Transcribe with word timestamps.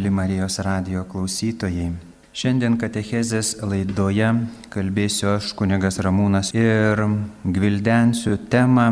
mėly 0.00 0.10
Marijos 0.16 0.54
radio 0.64 1.02
klausytojai. 1.04 1.90
Šiandien 2.32 2.78
Katechezės 2.80 3.58
laidoje 3.60 4.30
kalbėsiu 4.72 5.34
aš, 5.34 5.50
kunigas 5.52 5.98
Ramūnas, 6.00 6.54
ir 6.56 7.02
gvildensiu 7.44 8.38
temą, 8.48 8.86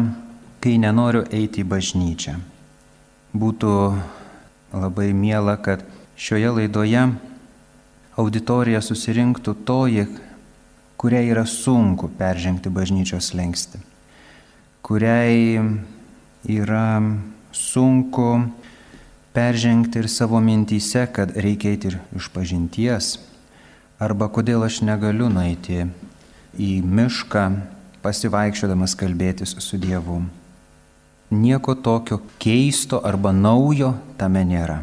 kai 0.61 0.75
nenoriu 0.77 1.23
eiti 1.33 1.65
į 1.65 1.69
bažnyčią. 1.71 2.35
Būtų 3.33 3.73
labai 4.75 5.09
miela, 5.17 5.57
kad 5.57 5.87
šioje 6.13 6.53
laidoje 6.59 7.07
auditorija 8.21 8.85
susirinktų 8.85 9.57
toji, 9.65 10.05
kuriai 11.01 11.33
yra 11.33 11.47
sunku 11.49 12.13
peržengti 12.21 12.69
bažnyčios 12.69 13.33
lengsti, 13.33 13.81
kuriai 14.85 15.57
yra 16.45 17.01
sunku 17.57 18.29
peržengti 19.33 19.99
ir 20.03 20.09
savo 20.09 20.41
mintyse, 20.41 21.07
kad 21.13 21.37
reikia 21.37 21.73
eiti 21.75 21.93
ir 21.93 21.99
iš 22.17 22.29
pažinties, 22.35 23.17
arba 23.99 24.29
kodėl 24.33 24.65
aš 24.67 24.81
negaliu 24.87 25.29
nueiti 25.33 25.85
į 26.59 26.71
mišką 26.83 27.45
pasivaikščiodamas 28.03 28.95
kalbėtis 28.99 29.57
su 29.63 29.79
Dievu. 29.81 30.23
Nieko 31.31 31.75
tokio 31.75 32.23
keisto 32.41 33.03
arba 33.05 33.35
naujo 33.37 33.93
tame 34.17 34.45
nėra. 34.49 34.81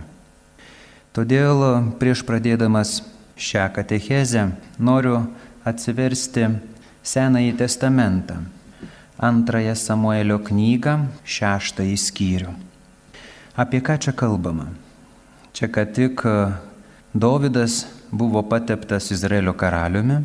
Todėl 1.15 1.63
prieš 1.97 2.21
pradėdamas 2.27 2.99
šią 3.39 3.69
katechezę 3.75 4.49
noriu 4.77 5.23
atsiversti 5.65 6.49
Senąjį 7.05 7.51
testamentą, 7.57 8.39
antrąją 9.21 9.75
Samuelio 9.77 10.39
knygą, 10.41 10.95
šeštąjį 11.21 11.97
skyrių. 12.01 12.53
Apie 13.55 13.79
ką 13.79 13.95
čia 13.95 14.11
kalbama? 14.11 14.67
Čia 15.55 15.69
ką 15.71 15.85
tik 15.95 16.19
e, 16.27 16.31
Dovydas 17.15 17.85
buvo 18.11 18.41
pateptas 18.43 19.07
Izraelio 19.15 19.53
karaliumi 19.55 20.17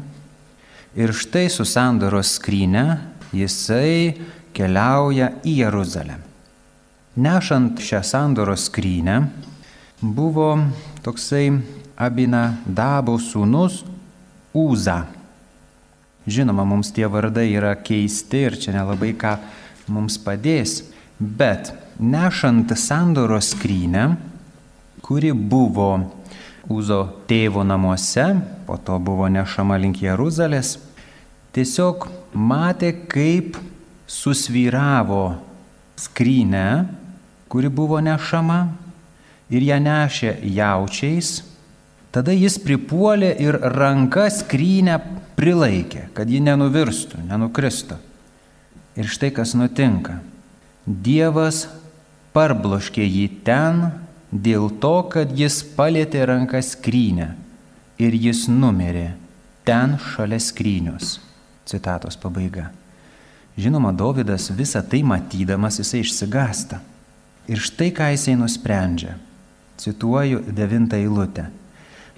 ir 0.99 1.13
štai 1.15 1.47
su 1.47 1.63
sandoros 1.63 2.33
skryne 2.41 2.99
jisai 3.31 4.19
keliauja 4.51 5.29
į 5.47 5.53
Jeruzalę. 5.63 6.17
Nešant 7.23 7.79
šią 7.79 8.01
sandoros 8.03 8.67
skrynę 8.67 9.21
buvo 10.03 10.57
toksai 11.07 11.53
Abina 11.95 12.57
Dabo 12.67 13.15
sūnus 13.15 13.85
Uza. 14.59 15.05
Žinoma, 16.27 16.67
mums 16.67 16.91
tie 16.91 17.07
vardai 17.07 17.47
yra 17.55 17.77
keisti 17.79 18.43
ir 18.49 18.59
čia 18.59 18.75
nelabai 18.75 19.13
ką 19.15 19.37
mums 19.87 20.19
padės, 20.19 20.81
bet 21.19 21.71
nešant 22.01 22.73
sandoros 22.77 23.53
skrynę, 23.55 24.17
kuri 25.05 25.33
buvo 25.33 25.93
Uzo 26.71 27.01
tėvo 27.27 27.65
namuose, 27.67 28.25
po 28.67 28.77
to 28.79 28.99
buvo 29.03 29.27
nešama 29.33 29.79
link 29.81 30.03
Jeruzalės, 30.05 30.77
tiesiog 31.57 32.05
matė, 32.37 32.93
kaip 33.11 33.57
susvyravo 34.07 35.41
skrynę, 35.99 36.85
kuri 37.51 37.73
buvo 37.73 37.99
nešama 38.05 38.61
ir 39.51 39.67
ją 39.67 39.81
nešė 39.83 40.37
jaučiais. 40.55 41.41
Tada 42.15 42.35
jis 42.35 42.61
pripuolė 42.63 43.33
ir 43.43 43.59
ranka 43.75 44.29
skrynę 44.31 45.01
prilaikė, 45.39 46.09
kad 46.15 46.31
ji 46.31 46.43
nenuvirstų, 46.43 47.25
nenukristų. 47.27 47.99
Ir 48.99 49.11
štai 49.11 49.31
kas 49.35 49.57
nutinka. 49.59 50.21
Dievas 50.87 51.65
parbloškė 52.37 53.05
jį 53.05 53.27
ten 53.47 53.89
dėl 54.31 54.69
to, 54.83 54.95
kad 55.11 55.33
jis 55.37 55.61
palėtė 55.77 56.27
ranką 56.31 56.61
skrynę 56.63 57.33
ir 58.01 58.15
jis 58.15 58.47
numirė 58.49 59.13
ten 59.67 59.99
šalia 60.13 60.39
skrynios. 60.41 61.19
Citatos 61.67 62.17
pabaiga. 62.19 62.71
Žinoma, 63.59 63.93
Davidas 63.93 64.49
visą 64.55 64.81
tai 64.87 65.03
matydamas 65.07 65.79
jisai 65.83 66.01
išsigasta. 66.05 66.81
Ir 67.51 67.61
štai 67.61 67.91
ką 67.95 68.09
jisai 68.15 68.37
nusprendžia. 68.39 69.17
Cituoju 69.81 70.45
devintą 70.55 70.99
eilutę. 71.01 71.49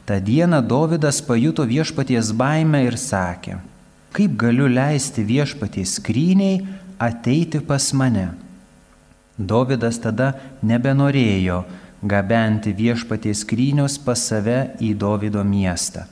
Ta 0.05 0.19
diena 0.21 0.61
Davidas 0.61 1.23
pajuto 1.25 1.65
viešpaties 1.65 2.33
baimę 2.37 2.83
ir 2.85 2.99
sakė, 2.99 3.61
kaip 4.13 4.35
galiu 4.37 4.67
leisti 4.69 5.23
viešpaties 5.25 5.97
skryniai 6.01 6.65
ateiti 7.01 7.63
pas 7.65 7.87
mane 7.97 8.29
Dovydas 9.43 9.99
tada 10.03 10.33
nebenorėjo 10.63 11.63
gabenti 12.03 12.73
viešpaties 12.75 13.43
skrynios 13.45 13.99
pas 14.03 14.23
save 14.29 14.75
į 14.83 14.93
Dovido 14.99 15.43
miestą, 15.47 16.07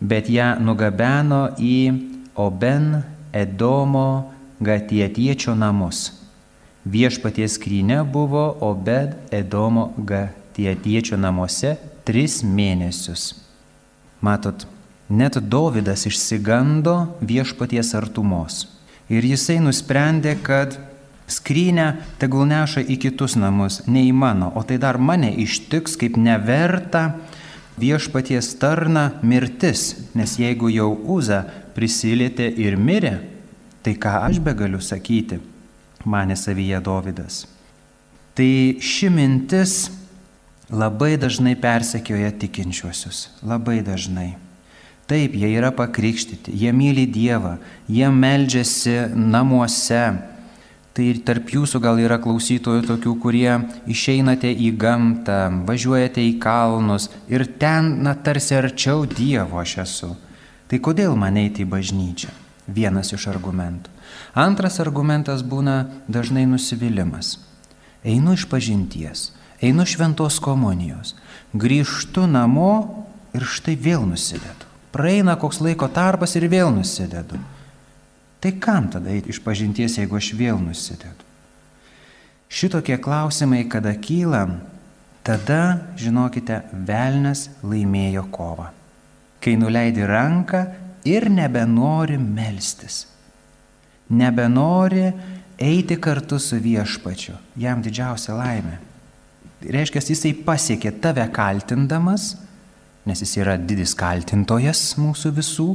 bet 0.00 0.30
ją 0.32 0.54
nugabeno 0.60 1.56
į 1.56 1.78
Oben 2.36 3.02
Edomo 3.32 4.32
gatietiečio 4.60 5.54
namus. 5.56 6.10
Viešpaties 6.86 7.56
skrynė 7.58 8.02
buvo 8.04 8.46
Obed 8.62 9.16
Edomo 9.34 9.90
gatietiečio 9.96 11.18
namuose 11.20 11.74
tris 12.06 12.42
mėnesius. 12.46 13.34
Matot, 14.22 14.64
net 15.08 15.36
Dovydas 15.42 16.06
išsigando 16.06 17.18
viešpaties 17.20 17.92
artumos. 17.98 18.66
Ir 19.12 19.26
jisai 19.26 19.58
nusprendė, 19.62 20.36
kad 20.42 20.78
Skrynę 21.26 21.88
tegul 22.20 22.46
neša 22.46 22.84
į 22.86 23.00
kitus 23.02 23.34
namus, 23.38 23.80
ne 23.90 24.04
į 24.06 24.12
mano, 24.14 24.52
o 24.54 24.62
tai 24.62 24.78
dar 24.78 24.98
mane 25.02 25.32
ištiks 25.42 25.98
kaip 25.98 26.18
neverta 26.20 27.16
viešpaties 27.80 28.52
tarna 28.60 29.10
mirtis, 29.26 29.96
nes 30.14 30.36
jeigu 30.38 30.70
jau 30.70 30.92
Uza 31.16 31.42
prisilietė 31.74 32.46
ir 32.62 32.78
mirė, 32.78 33.18
tai 33.82 33.96
ką 33.98 34.20
aš 34.28 34.38
be 34.42 34.54
galiu 34.56 34.80
sakyti, 34.80 35.40
mane 36.06 36.38
savyje 36.38 36.80
Dovydas. 36.80 37.44
Tai 38.36 38.50
ši 38.78 39.10
mintis 39.10 39.76
labai 40.70 41.16
dažnai 41.20 41.56
persekioja 41.58 42.32
tikinčiuosius, 42.38 43.28
labai 43.42 43.80
dažnai. 43.86 44.34
Taip, 45.06 45.36
jie 45.38 45.52
yra 45.54 45.70
pakrikštyti, 45.70 46.54
jie 46.58 46.72
myli 46.74 47.06
Dievą, 47.06 47.56
jie 47.86 48.08
meldžiasi 48.10 48.96
namuose, 49.14 50.02
Tai 50.96 51.04
ir 51.04 51.18
tarp 51.28 51.50
jūsų 51.52 51.76
gal 51.84 51.98
yra 52.00 52.16
klausytojų 52.24 52.86
tokių, 52.88 53.10
kurie 53.20 53.50
išeinate 53.92 54.48
į 54.48 54.70
gamtą, 54.80 55.40
važiuojate 55.68 56.22
į 56.24 56.38
kalnus 56.40 57.10
ir 57.28 57.44
ten, 57.60 57.98
na, 58.06 58.14
tarsi 58.16 58.56
arčiau 58.56 59.04
Dievo 59.04 59.60
aš 59.60 59.74
esu. 59.84 60.08
Tai 60.66 60.78
kodėl 60.80 61.12
man 61.20 61.36
eiti 61.36 61.66
į 61.66 61.68
bažnyčią? 61.74 62.32
Vienas 62.72 63.12
iš 63.12 63.26
argumentų. 63.28 63.92
Antras 64.40 64.80
argumentas 64.80 65.44
būna 65.44 65.76
dažnai 66.08 66.46
nusivylimas. 66.48 67.36
Einu 68.00 68.32
iš 68.32 68.46
pažinties, 68.48 69.34
einu 69.60 69.84
šventos 69.84 70.40
komunijos, 70.40 71.12
grįžtu 71.52 72.24
namo 72.24 73.04
ir 73.36 73.44
štai 73.44 73.76
vėl 73.76 74.08
nusidedu. 74.08 74.64
Praeina 74.96 75.36
koks 75.36 75.60
laiko 75.60 75.90
tarpas 75.92 76.38
ir 76.40 76.48
vėl 76.48 76.72
nusidedu. 76.72 77.36
Tai 78.46 78.52
kam 78.62 78.84
tada 78.86 79.10
eiti 79.10 79.32
iš 79.34 79.40
pažinties, 79.42 79.96
jeigu 79.98 80.14
aš 80.14 80.28
vėl 80.38 80.60
nusidedu? 80.62 81.24
Šitokie 82.46 82.94
klausimai, 83.02 83.64
kada 83.66 83.90
kyla, 83.98 84.44
tada, 85.26 85.80
žinokite, 85.98 86.60
velnas 86.86 87.48
laimėjo 87.66 88.22
kovą. 88.30 88.68
Kai 89.42 89.56
nuleidi 89.58 90.06
ranką 90.06 90.60
ir 91.10 91.26
nebenori 91.26 92.20
melstis. 92.22 93.00
Nebenori 94.14 95.08
eiti 95.58 95.96
kartu 95.98 96.38
su 96.38 96.60
viešpačiu. 96.62 97.34
Jam 97.58 97.82
didžiausia 97.82 98.36
laimė. 98.38 98.76
Tai 99.58 99.74
reiškia, 99.74 100.04
jisai 100.12 100.36
pasiekė 100.46 100.94
tave 101.02 101.26
kaltindamas, 101.34 102.36
nes 103.10 103.26
jis 103.26 103.34
yra 103.42 103.58
didis 103.58 103.96
kaltintojas 103.98 104.92
mūsų 105.02 105.34
visų, 105.40 105.68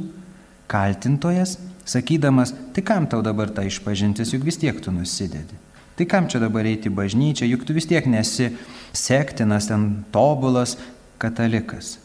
kaltintojas 0.71 1.57
sakydamas, 1.85 2.53
tai 2.73 2.83
kam 2.85 3.07
tau 3.07 3.21
dabar 3.25 3.49
ta 3.49 3.65
išpažintis, 3.65 4.33
juk 4.33 4.45
vis 4.47 4.59
tiek 4.61 4.79
tu 4.81 4.93
nusidedi. 4.93 5.57
Tai 5.95 6.05
kam 6.09 6.27
čia 6.31 6.39
dabar 6.41 6.65
eiti 6.65 6.89
į 6.89 6.95
bažnyčią, 6.95 7.49
juk 7.51 7.65
tu 7.67 7.75
vis 7.75 7.87
tiek 7.89 8.05
nesi 8.09 8.51
sektinas, 8.93 9.67
ten 9.69 10.03
tobulas 10.13 10.77
katalikas. 11.21 11.97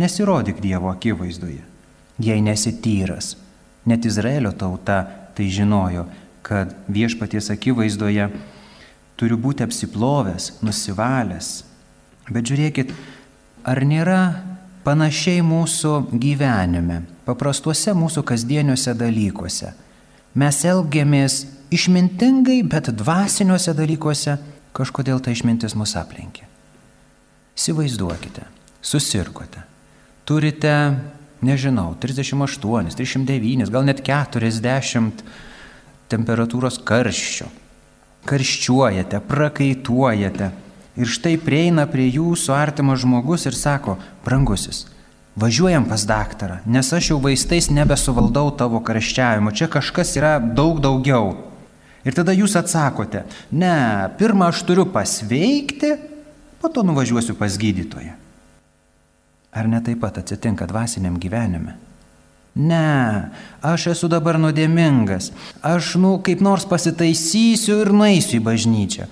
Nesirodyk 0.00 0.62
Dievo 0.62 0.88
akivaizdoje, 0.92 1.60
jei 2.22 2.40
nesi 2.40 2.72
tyras. 2.80 3.34
Net 3.84 4.06
Izraelio 4.06 4.52
tauta 4.54 5.02
tai 5.36 5.48
žinojo, 5.50 6.06
kad 6.46 6.72
viešpaties 6.88 7.50
akivaizdoje 7.52 8.28
turiu 9.20 9.36
būti 9.38 9.66
apsiplovęs, 9.66 10.62
nusivalęs. 10.62 11.50
Bet 12.30 12.46
žiūrėkit, 12.48 12.94
ar 13.66 13.82
nėra 13.86 14.20
panašiai 14.84 15.42
mūsų 15.46 15.94
gyvenime, 16.18 17.02
paprastuose 17.26 17.94
mūsų 17.96 18.24
kasdieniuose 18.26 18.94
dalykuose. 18.98 19.72
Mes 20.38 20.62
elgiamės 20.64 21.42
išmintingai, 21.72 22.62
bet 22.64 22.90
dvasiniuose 22.96 23.74
dalykuose 23.76 24.38
kažkodėl 24.76 25.20
ta 25.20 25.32
išmintis 25.32 25.76
mus 25.76 25.94
aplenkė. 26.00 26.46
Įsivaizduokite, 27.56 28.46
susirkote. 28.80 29.62
Turite, 30.24 30.72
nežinau, 31.44 31.92
38, 32.00 32.94
39, 32.96 33.68
gal 33.72 33.84
net 33.84 34.00
40 34.06 35.24
temperatūros 36.12 36.80
karščio. 36.86 37.48
Karščiuojate, 38.28 39.18
prakaituojate. 39.26 40.52
Ir 40.96 41.08
štai 41.08 41.38
prieina 41.40 41.86
prie 41.88 42.10
jūsų 42.12 42.52
artimas 42.52 43.00
žmogus 43.00 43.46
ir 43.48 43.56
sako, 43.56 43.96
brangusis, 44.26 44.84
važiuojam 45.40 45.86
pas 45.88 46.04
daktarą, 46.04 46.58
nes 46.68 46.92
aš 46.92 47.14
jau 47.14 47.20
vaistais 47.22 47.70
nebesuvaldau 47.72 48.50
tavo 48.60 48.82
karščiavimo, 48.84 49.54
čia 49.56 49.70
kažkas 49.72 50.12
yra 50.20 50.36
daug 50.40 50.82
daugiau. 50.84 51.32
Ir 52.04 52.16
tada 52.16 52.34
jūs 52.36 52.58
atsakote, 52.58 53.22
ne, 53.54 53.76
pirmą 54.18 54.50
aš 54.50 54.64
turiu 54.68 54.84
pasveikti, 54.92 55.94
po 56.60 56.68
to 56.68 56.84
nuvažiuosiu 56.84 57.38
pas 57.38 57.56
gydytoją. 57.56 58.18
Ar 59.52 59.68
ne 59.68 59.80
taip 59.84 60.00
pat 60.02 60.20
atsitinka 60.20 60.66
dvasiniam 60.68 61.16
gyvenime? 61.20 61.78
Ne, 62.52 63.32
aš 63.64 63.86
esu 63.94 64.10
dabar 64.12 64.36
nuodėmingas, 64.40 65.30
aš, 65.64 65.94
nu, 65.96 66.18
kaip 66.24 66.44
nors 66.44 66.66
pasitaisysiu 66.68 67.78
ir 67.80 67.92
nueisiu 67.96 68.42
į 68.42 68.44
bažnyčią. 68.44 69.08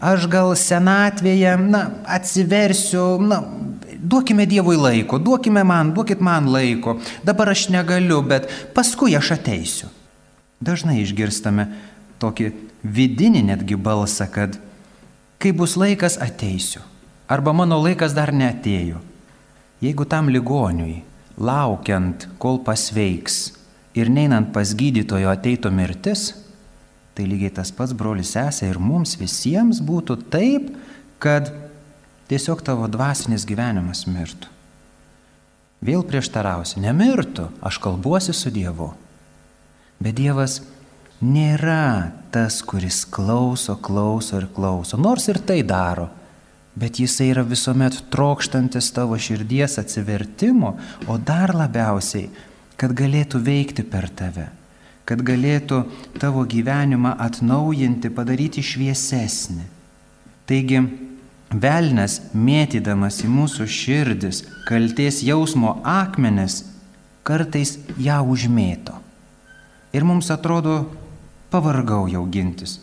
Aš 0.00 0.24
gal 0.32 0.54
senatvėje, 0.56 1.58
na, 1.60 1.82
atsiversiu, 2.08 3.18
na, 3.20 3.42
duokime 4.00 4.46
Dievui 4.48 4.78
laiko, 4.80 5.18
duokime 5.20 5.60
man, 5.64 5.92
duokit 5.92 6.22
man 6.24 6.48
laiko, 6.48 6.96
dabar 7.24 7.52
aš 7.52 7.68
negaliu, 7.68 8.22
bet 8.24 8.48
paskui 8.74 9.12
aš 9.18 9.34
ateisiu. 9.36 9.90
Dažnai 10.60 10.98
išgirstame 11.02 11.68
tokį 12.20 12.50
vidinį 12.84 13.44
netgi 13.52 13.76
balsą, 13.76 14.28
kad 14.32 14.56
kai 15.40 15.52
bus 15.56 15.76
laikas 15.76 16.18
ateisiu, 16.20 16.82
arba 17.28 17.52
mano 17.56 17.80
laikas 17.80 18.16
dar 18.16 18.32
neatėjo. 18.32 19.00
Jeigu 19.80 20.04
tam 20.04 20.28
ligoniui, 20.32 21.00
laukiant, 21.40 22.26
kol 22.40 22.60
pasveiks 22.64 23.54
ir 23.96 24.08
neinant 24.12 24.52
pas 24.52 24.72
gydytojo 24.76 25.30
ateitų 25.32 25.72
mirtis, 25.72 26.30
tai 27.14 27.26
lygiai 27.28 27.52
tas 27.60 27.72
pats 27.74 27.94
brolis 27.96 28.34
sesė 28.36 28.70
ir 28.70 28.80
mums 28.82 29.16
visiems 29.20 29.82
būtų 29.84 30.16
taip, 30.32 30.70
kad 31.22 31.50
tiesiog 32.30 32.62
tavo 32.66 32.88
dvasinis 32.90 33.46
gyvenimas 33.48 34.06
mirtų. 34.08 34.48
Vėl 35.84 36.04
prieštarausi, 36.04 36.80
nemirtų, 36.84 37.48
aš 37.64 37.80
kalbuosi 37.80 38.34
su 38.36 38.52
Dievu. 38.52 38.90
Bet 40.00 40.18
Dievas 40.18 40.58
nėra 41.24 42.12
tas, 42.32 42.60
kuris 42.60 43.02
klauso, 43.08 43.78
klauso 43.80 44.40
ir 44.40 44.48
klauso, 44.52 45.00
nors 45.00 45.28
ir 45.32 45.40
tai 45.40 45.62
daro 45.64 46.10
bet 46.74 47.00
jisai 47.00 47.30
yra 47.34 47.42
visuomet 47.46 47.98
trokštantis 48.12 48.92
tavo 48.94 49.18
širdies 49.18 49.78
atsivertimo, 49.80 50.76
o 51.08 51.18
dar 51.18 51.52
labiausiai, 51.56 52.30
kad 52.80 52.94
galėtų 52.96 53.42
veikti 53.44 53.84
per 53.84 54.08
tave, 54.16 54.46
kad 55.08 55.22
galėtų 55.26 55.84
tavo 56.22 56.44
gyvenimą 56.46 57.16
atnaujinti, 57.18 58.10
padaryti 58.14 58.62
šviesesnį. 58.62 59.66
Taigi, 60.50 60.82
velnes 61.50 62.20
mėtydamas 62.34 63.20
į 63.24 63.30
mūsų 63.30 63.66
širdis 63.66 64.44
kalties 64.68 65.22
jausmo 65.26 65.78
akmenis, 65.86 66.64
kartais 67.26 67.76
ją 67.98 68.20
užmėto. 68.22 68.96
Ir 69.94 70.06
mums 70.06 70.30
atrodo, 70.30 70.84
pavargau 71.50 72.06
jau 72.10 72.22
gintis, 72.30 72.78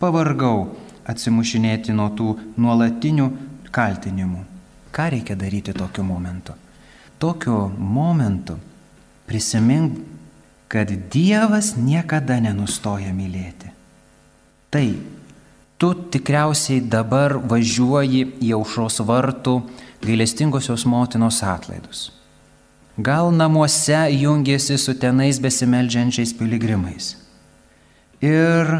pavargau 0.00 0.72
atsimušinėti 1.06 1.94
nuo 1.94 2.08
tų 2.16 2.30
nuolatinių 2.56 3.26
kaltinimų. 3.72 4.42
Ką 4.96 5.10
reikia 5.12 5.36
daryti 5.36 5.74
tokiu 5.76 6.04
momentu? 6.08 6.54
Tokiu 7.20 7.66
momentu 7.76 8.56
prisimink, 9.28 9.98
kad 10.68 10.90
Dievas 11.12 11.74
niekada 11.78 12.40
nenustoja 12.42 13.12
mylėti. 13.14 13.70
Tai 14.70 14.86
tu 15.78 15.92
tikriausiai 16.12 16.82
dabar 16.82 17.36
važiuoji 17.38 18.24
į 18.42 18.52
aušros 18.58 19.00
vartų 19.06 19.60
gailestingosios 20.04 20.86
motinos 20.88 21.42
atlaidus. 21.46 22.10
Gal 22.96 23.30
namuose 23.32 24.06
jungiasi 24.16 24.78
su 24.80 24.94
tenais 24.96 25.38
besimeldžiančiais 25.42 26.32
piligrimais. 26.38 27.14
Ir 28.24 28.78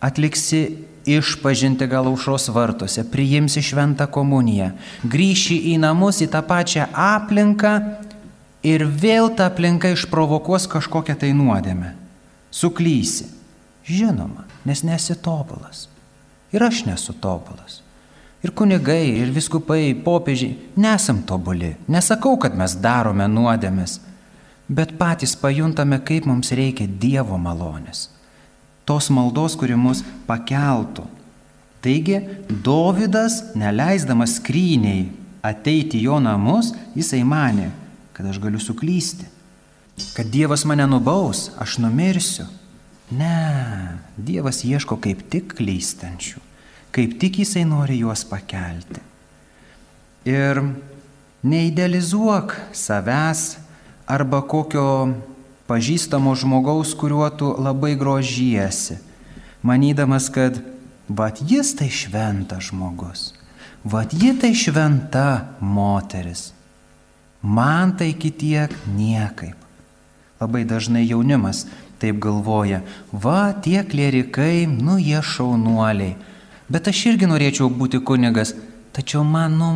atliksi 0.00 0.86
išpažinti 1.08 1.88
gal 1.90 2.06
aušros 2.06 2.48
vartuose, 2.54 3.02
priimsi 3.10 3.62
šventą 3.64 4.06
komuniją, 4.12 4.70
grįši 5.02 5.56
į 5.72 5.78
namus, 5.82 6.20
į 6.22 6.28
tą 6.30 6.44
pačią 6.46 6.86
aplinką 6.92 7.72
ir 8.62 8.84
vėl 8.86 9.30
ta 9.36 9.48
aplinka 9.50 9.90
išprovokuos 9.94 10.68
kažkokią 10.70 11.18
tai 11.18 11.32
nuodėmę. 11.36 11.94
Suklysi. 12.50 13.28
Žinoma, 13.88 14.44
nes 14.68 14.84
nesi 14.84 15.16
tobulas. 15.16 15.86
Ir 16.52 16.64
aš 16.64 16.84
nesu 16.88 17.14
tobulas. 17.16 17.82
Ir 18.44 18.52
kunigai, 18.54 19.18
ir 19.22 19.32
viskupai, 19.34 19.96
popiežiai 20.04 20.56
nesam 20.78 21.22
tobuli. 21.26 21.74
Nesakau, 21.90 22.36
kad 22.40 22.54
mes 22.56 22.76
darome 22.78 23.26
nuodėmės, 23.28 23.98
bet 24.68 24.94
patys 25.00 25.34
pajuntame, 25.36 25.98
kaip 26.04 26.28
mums 26.28 26.52
reikia 26.54 26.86
Dievo 26.86 27.40
malonės 27.40 28.08
tos 28.88 29.10
maldos, 29.12 29.52
kuri 29.60 29.76
mus 29.76 30.00
pakeltų. 30.24 31.04
Taigi, 31.84 32.22
Dovydas, 32.64 33.52
neleisdamas 33.58 34.38
skryniai 34.38 35.10
ateiti 35.44 36.00
jo 36.02 36.16
namus, 36.22 36.72
jisai 36.96 37.20
mane, 37.28 37.68
kad 38.18 38.26
aš 38.26 38.40
galiu 38.42 38.58
suklysti, 38.58 39.24
kad 40.16 40.26
Dievas 40.26 40.64
mane 40.66 40.86
nubaus, 40.86 41.50
aš 41.58 41.76
numirsiu. 41.78 42.48
Ne, 43.10 43.98
Dievas 44.16 44.64
ieško 44.66 44.98
kaip 44.98 45.22
tik 45.30 45.54
klystančių, 45.54 46.42
kaip 46.90 47.14
tik 47.22 47.38
jisai 47.44 47.62
nori 47.62 48.00
juos 48.00 48.24
pakelti. 48.26 49.04
Ir 50.26 50.58
neidealizuok 51.46 52.56
savęs 52.74 53.44
arba 54.10 54.42
kokio 54.42 55.14
pažįstamo 55.70 56.34
žmogaus, 56.34 56.98
kuriuo 56.98 57.30
tu 57.30 57.54
labai 57.54 57.94
grožiesi, 57.94 58.98
manydamas, 59.62 60.26
kad 60.26 60.58
vat 61.06 61.38
jis 61.46 61.76
tai 61.78 61.86
šventas 61.86 62.72
žmogus, 62.72 63.28
vat 63.86 64.10
ji 64.10 64.34
tai 64.42 64.56
šventa 64.58 65.54
moteris, 65.62 66.48
man 67.42 67.96
tai 67.96 68.12
kitiek 68.14 68.72
niekaip. 68.94 69.56
Labai 70.40 70.64
dažnai 70.64 71.04
jaunimas 71.08 71.66
taip 71.98 72.20
galvoja, 72.22 72.82
va 73.12 73.52
tie 73.52 73.82
klerikai, 73.82 74.66
nu 74.70 74.98
jie 75.02 75.18
šaunuoliai, 75.18 76.14
bet 76.70 76.88
aš 76.90 77.04
irgi 77.12 77.26
norėčiau 77.26 77.66
būti 77.74 78.00
kunigas, 78.06 78.54
tačiau 78.94 79.24
man, 79.26 79.58
nu, 79.58 79.70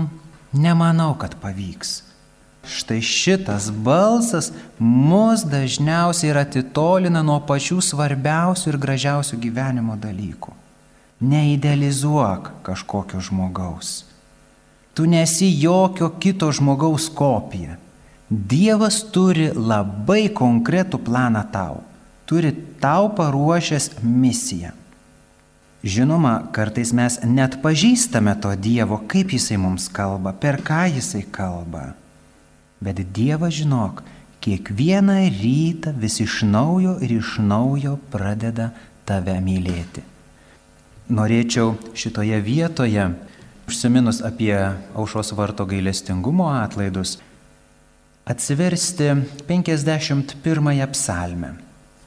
nemanau, 0.54 1.12
kad 1.18 1.34
pavyks. 1.42 2.02
Štai 2.62 3.00
šitas 3.02 3.72
balsas 3.74 4.52
mus 4.78 5.42
dažniausiai 5.42 6.30
ir 6.30 6.38
atitolina 6.44 7.24
nuo 7.26 7.40
pačių 7.42 7.80
svarbiausių 7.82 8.70
ir 8.70 8.78
gražiausių 8.84 9.38
gyvenimo 9.42 9.98
dalykų. 9.98 10.54
Neidealizuok 11.26 12.52
kažkokio 12.66 13.18
žmogaus. 13.18 14.04
Tu 14.94 15.06
nesi 15.06 15.48
jokio 15.60 16.10
kito 16.20 16.50
žmogaus 16.52 17.08
kopija. 17.08 17.78
Dievas 18.28 19.02
turi 19.12 19.50
labai 19.52 20.28
konkretų 20.32 21.00
planą 21.04 21.42
tau. 21.52 21.80
Turi 22.28 22.52
tau 22.80 23.10
paruošęs 23.16 23.90
misiją. 24.02 24.72
Žinoma, 25.82 26.36
kartais 26.54 26.92
mes 26.94 27.18
net 27.26 27.56
pažįstame 27.62 28.36
to 28.38 28.52
Dievo, 28.54 29.00
kaip 29.10 29.32
Jisai 29.34 29.58
mums 29.58 29.88
kalba, 29.90 30.30
per 30.32 30.60
ką 30.62 30.84
Jisai 30.94 31.24
kalba. 31.26 31.96
Bet 32.78 33.02
Dievas 33.16 33.56
žinok, 33.58 34.04
kiekvieną 34.42 35.18
rytą 35.40 35.90
vis 35.98 36.20
iš 36.22 36.42
naujo 36.46 36.94
ir 37.02 37.16
iš 37.18 37.36
naujo 37.42 37.96
pradeda 38.14 38.70
tave 39.04 39.34
mylėti. 39.42 40.06
Norėčiau 41.10 41.74
šitoje 41.98 42.38
vietoje, 42.46 43.08
užsiminus 43.72 44.20
apie 44.20 44.52
aušos 44.94 45.32
varto 45.32 45.64
gailestingumo 45.64 46.50
atlaidus, 46.52 47.16
atsiversti 48.28 49.14
51 49.48 50.86
psalmę, 50.92 51.54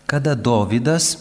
kada 0.05 0.35
Dovydas 0.35 1.17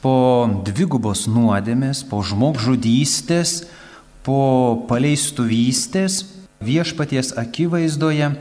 po 0.00 0.48
dvigubos 0.64 1.26
nuodėmės, 1.28 2.00
po 2.08 2.22
žmogžudystės, 2.24 3.66
po 4.24 4.80
paleistuvystės 4.88 6.22
viešpaties 6.64 7.34
akivaizdoje 7.36 8.32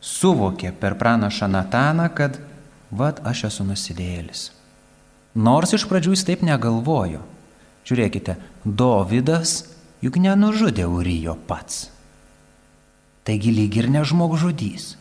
suvokė 0.00 0.72
per 0.80 0.96
pranašą 0.96 1.50
Nataną, 1.52 2.08
kad 2.16 2.40
vad 2.90 3.20
aš 3.28 3.44
esu 3.50 3.68
nusidėlis. 3.68 4.48
Nors 5.34 5.76
iš 5.76 5.84
pradžių 5.90 6.16
jis 6.16 6.24
taip 6.24 6.42
negalvojo. 6.46 7.20
Žiūrėkite, 7.84 8.38
Dovydas 8.64 9.73
juk 10.04 10.20
nenužudė 10.20 10.84
Urijo 10.84 11.38
pats. 11.48 11.88
Taigi 13.24 13.54
lyg 13.56 13.76
ir 13.80 13.88
ne 13.88 14.04
žmogžudys. 14.04 14.94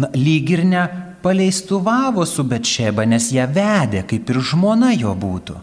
Na, 0.00 0.08
lyg 0.16 0.48
ir 0.50 0.64
ne 0.66 0.84
paleistuvavo 1.22 2.24
su 2.26 2.42
Betšeba, 2.44 3.04
nes 3.06 3.28
ją 3.32 3.44
vedė, 3.52 4.02
kaip 4.08 4.30
ir 4.32 4.40
žmona 4.40 4.94
jo 4.96 5.12
būtų. 5.14 5.58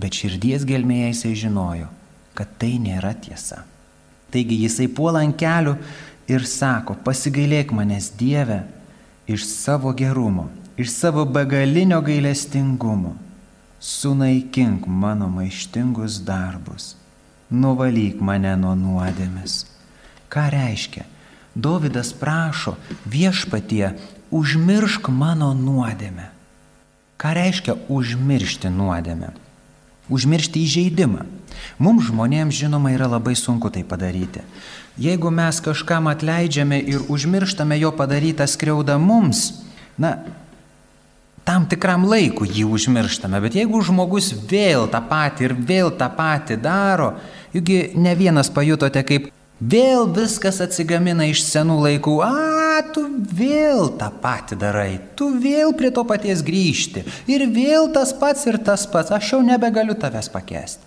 Bet 0.00 0.16
širdies 0.16 0.64
gelmėje 0.66 1.12
jisai 1.12 1.34
žinojo, 1.44 1.90
kad 2.34 2.56
tai 2.58 2.78
nėra 2.80 3.12
tiesa. 3.14 3.62
Taigi 4.32 4.62
jisai 4.64 4.88
puola 4.88 5.20
ant 5.20 5.36
kelių 5.36 5.76
ir 6.32 6.48
sako, 6.48 6.96
pasigailėk 7.04 7.74
manęs 7.76 8.08
Dieve 8.16 8.62
iš 9.28 9.44
savo 9.44 9.92
gerumo, 9.92 10.48
iš 10.80 10.88
savo 10.94 11.26
begalinio 11.28 12.00
gailestingumo, 12.02 13.12
sunaikink 13.78 14.88
mano 14.88 15.28
maištingus 15.28 16.22
darbus, 16.24 16.94
nuvalyk 17.52 18.20
mane 18.24 18.54
nuo 18.56 18.74
nuodėmės. 18.78 19.62
Ką 20.32 20.48
reiškia? 20.52 21.04
Dovydas 21.54 22.14
prašo 22.16 22.78
viešpatie, 23.04 23.92
užmiršk 24.32 25.10
mano 25.12 25.52
nuodėmę. 25.52 26.30
Ką 27.20 27.34
reiškia 27.36 27.76
užmiršti 27.92 28.72
nuodėmę? 28.72 29.34
Užmiršti 30.10 30.64
įžeidimą. 30.64 31.26
Mums 31.78 32.08
žmonėms 32.08 32.56
žinoma 32.56 32.94
yra 32.96 33.06
labai 33.12 33.36
sunku 33.38 33.70
tai 33.70 33.84
padaryti. 33.86 34.42
Jeigu 35.00 35.30
mes 35.30 35.60
kažkam 35.62 36.08
atleidžiame 36.10 36.80
ir 36.80 37.04
užmirštame 37.12 37.78
jo 37.80 37.92
padarytą 37.96 38.48
skriaudą 38.48 38.98
mums, 39.00 39.62
na, 40.00 40.18
tam 41.48 41.66
tikram 41.70 42.06
laiku 42.08 42.46
jį 42.48 42.64
užmirštame, 42.70 43.40
bet 43.44 43.58
jeigu 43.58 43.82
žmogus 43.84 44.32
vėl 44.50 44.88
tą 44.92 45.02
patį 45.10 45.48
ir 45.48 45.54
vėl 45.70 45.92
tą 45.98 46.08
patį 46.16 46.58
daro, 46.62 47.14
juk 47.54 47.72
ne 47.98 48.16
vienas 48.18 48.50
pajutote, 48.52 49.04
kaip 49.06 49.32
Vėl 49.62 50.08
viskas 50.10 50.56
atsigamina 50.64 51.28
iš 51.30 51.44
senų 51.46 51.76
laikų. 51.84 52.16
A, 52.26 52.80
tu 52.94 53.04
vėl 53.38 53.92
tą 54.00 54.08
patį 54.22 54.56
darai, 54.58 54.96
tu 55.14 55.28
vėl 55.38 55.70
prie 55.78 55.92
to 55.94 56.02
paties 56.08 56.42
grįžti. 56.42 57.04
Ir 57.30 57.46
vėl 57.54 57.92
tas 57.94 58.10
pats 58.16 58.48
ir 58.50 58.58
tas 58.58 58.88
pats, 58.90 59.12
aš 59.14 59.36
jau 59.36 59.42
nebegaliu 59.46 59.94
tavęs 59.94 60.32
pakesti. 60.34 60.82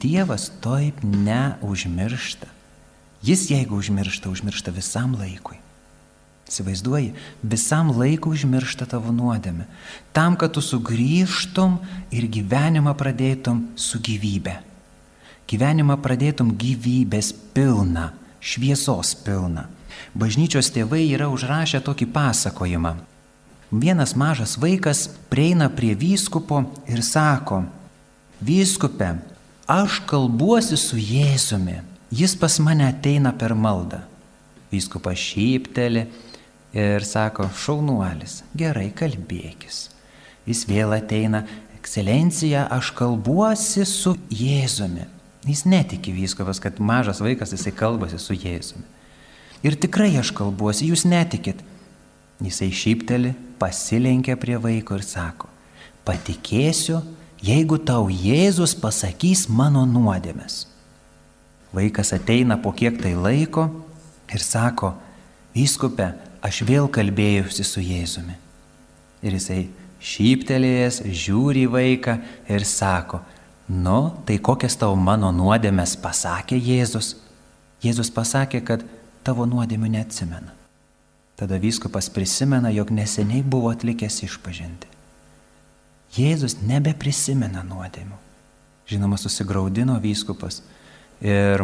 Dievas 0.00 0.46
taip 0.62 1.02
neužmiršta. 1.02 2.46
Jis 3.26 3.48
jeigu 3.50 3.80
užmiršta, 3.82 4.30
užmiršta 4.30 4.72
visam 4.78 5.18
laikui. 5.18 5.58
Įsivaizduoji, 6.50 7.12
visam 7.46 7.92
laikui 7.94 8.34
užmiršta 8.34 8.88
tavo 8.90 9.12
nuodėmė. 9.14 9.68
Tam, 10.12 10.34
kad 10.34 10.56
tu 10.56 10.62
sugrįžtum 10.64 11.78
ir 12.10 12.26
gyvenimą 12.26 12.96
pradėtum 12.98 13.68
su 13.78 14.00
gyvybe. 14.02 14.56
Gyvenimą 15.50 15.96
pradėtum 16.02 16.50
gyvybės 16.58 17.30
pilną 17.54 18.10
šviesos 18.42 19.14
pilna. 19.22 19.68
Bažnyčios 20.18 20.72
tėvai 20.74 21.04
yra 21.12 21.28
užrašę 21.30 21.82
tokį 21.86 22.10
pasakojimą. 22.10 22.96
Vienas 23.70 24.16
mažas 24.18 24.56
vaikas 24.58 25.06
prieina 25.30 25.68
prie 25.70 25.94
vyskupo 25.94 26.64
ir 26.90 27.04
sako, 27.06 27.62
Vyskupe, 28.40 29.18
aš 29.68 29.98
kalbuosi 30.08 30.78
su 30.80 30.96
Jėzumi, 30.96 31.82
jis 32.08 32.32
pas 32.40 32.56
mane 32.64 32.86
ateina 32.88 33.34
per 33.36 33.52
maldą. 33.52 34.00
Vyskupas 34.72 35.20
šypteli 35.20 36.06
ir 36.76 37.04
sako, 37.06 37.48
šaunuolis, 37.56 38.40
gerai 38.56 38.90
kalbėkis. 38.96 39.88
Jis 40.48 40.64
vėl 40.68 40.94
ateina, 40.96 41.44
ekscelencija, 41.78 42.66
aš 42.72 42.92
kalbuosi 42.96 43.86
su 43.88 44.16
Jėzumi. 44.30 45.06
Jis 45.48 45.64
netiki 45.64 46.12
vyskupas, 46.12 46.60
kad 46.60 46.80
mažas 46.80 47.22
vaikas 47.24 47.54
jisai 47.54 47.72
kalbasi 47.72 48.20
su 48.20 48.36
Jėzumi. 48.36 48.84
Ir 49.64 49.76
tikrai 49.76 50.12
aš 50.20 50.32
kalbuosi, 50.36 50.88
jūs 50.88 51.06
netikit. 51.08 51.60
Jisai 52.40 52.70
šypteli, 52.72 53.34
pasilenkia 53.60 54.36
prie 54.40 54.56
vaiko 54.60 54.96
ir 54.96 55.04
sako, 55.04 55.50
patikėsiu, 56.08 57.02
jeigu 57.44 57.76
tau 57.84 58.08
Jėzus 58.08 58.72
pasakys 58.80 59.44
mano 59.52 59.84
nuodėmes. 59.88 60.64
Vaikas 61.76 62.14
ateina 62.16 62.56
po 62.60 62.72
kiek 62.72 62.96
tai 63.02 63.12
laiko 63.14 63.68
ir 64.32 64.42
sako, 64.42 64.94
vyskupė, 65.54 66.14
aš 66.44 66.62
vėl 66.68 66.88
kalbėjusi 66.92 67.66
su 67.66 67.82
Jėzumi. 67.84 68.36
Ir 69.20 69.36
jisai 69.36 69.66
šyptelėjęs 70.00 71.02
žiūri 71.04 71.66
į 71.66 71.72
vaiką 71.74 72.16
ir 72.48 72.64
sako, 72.64 73.20
Nu, 73.70 74.22
tai 74.26 74.40
kokias 74.42 74.74
tavo 74.74 74.96
mano 74.98 75.28
nuodėmės 75.30 75.92
pasakė 76.02 76.56
Jėzus? 76.58 77.12
Jėzus 77.84 78.08
pasakė, 78.10 78.64
kad 78.66 78.82
tavo 79.22 79.46
nuodėmių 79.46 79.92
neatsimena. 79.94 80.56
Tada 81.38 81.54
vyskupas 81.62 82.10
prisimena, 82.10 82.72
jog 82.74 82.90
neseniai 82.90 83.44
buvo 83.46 83.70
atlikęs 83.70 84.24
išpažinti. 84.26 84.90
Jėzus 86.18 86.58
nebeprisimena 86.66 87.62
nuodėmių. 87.68 88.18
Žinoma, 88.90 89.20
susigaudino 89.22 90.00
vyskupas 90.02 90.64
ir 91.22 91.62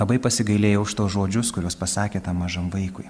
labai 0.00 0.18
pasigailėjo 0.18 0.82
už 0.82 0.96
tos 0.98 1.14
žodžius, 1.14 1.54
kuriuos 1.54 1.78
pasakė 1.78 2.18
tam 2.18 2.42
mažam 2.42 2.66
vaikui. 2.72 3.06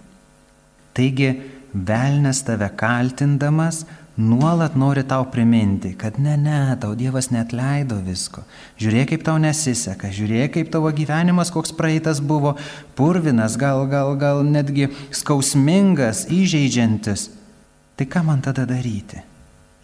Taigi, 0.97 1.35
velnės 1.77 2.41
tave 2.47 2.71
kaltindamas 2.81 3.85
nuolat 4.17 4.77
nori 4.77 5.05
tau 5.05 5.27
priminti, 5.29 5.93
kad 5.99 6.19
ne, 6.19 6.37
ne, 6.41 6.77
tau 6.81 6.95
Dievas 6.97 7.29
net 7.31 7.53
leido 7.53 7.99
visko. 8.01 8.47
Žiūrėk, 8.81 9.11
kaip 9.13 9.25
tau 9.27 9.37
nesiseka, 9.41 10.09
žiūrėk, 10.09 10.55
kaip 10.57 10.71
tavo 10.73 10.91
gyvenimas 10.97 11.53
koks 11.53 11.75
praeitas 11.77 12.23
buvo, 12.25 12.55
purvinas, 12.97 13.59
gal, 13.61 13.85
gal, 13.93 14.15
gal 14.17 14.41
netgi 14.45 14.89
skausmingas, 15.13 16.27
įžeidžiantis. 16.33 17.29
Tai 17.97 18.07
ką 18.13 18.25
man 18.25 18.41
tada 18.45 18.65
daryti, 18.69 19.21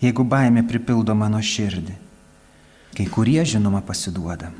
jeigu 0.00 0.24
baimė 0.28 0.64
pripildo 0.68 1.16
mano 1.16 1.40
širdį? 1.40 1.98
Kai 2.96 3.06
kurie, 3.08 3.40
žinoma, 3.48 3.80
pasiduoda. 3.84 4.50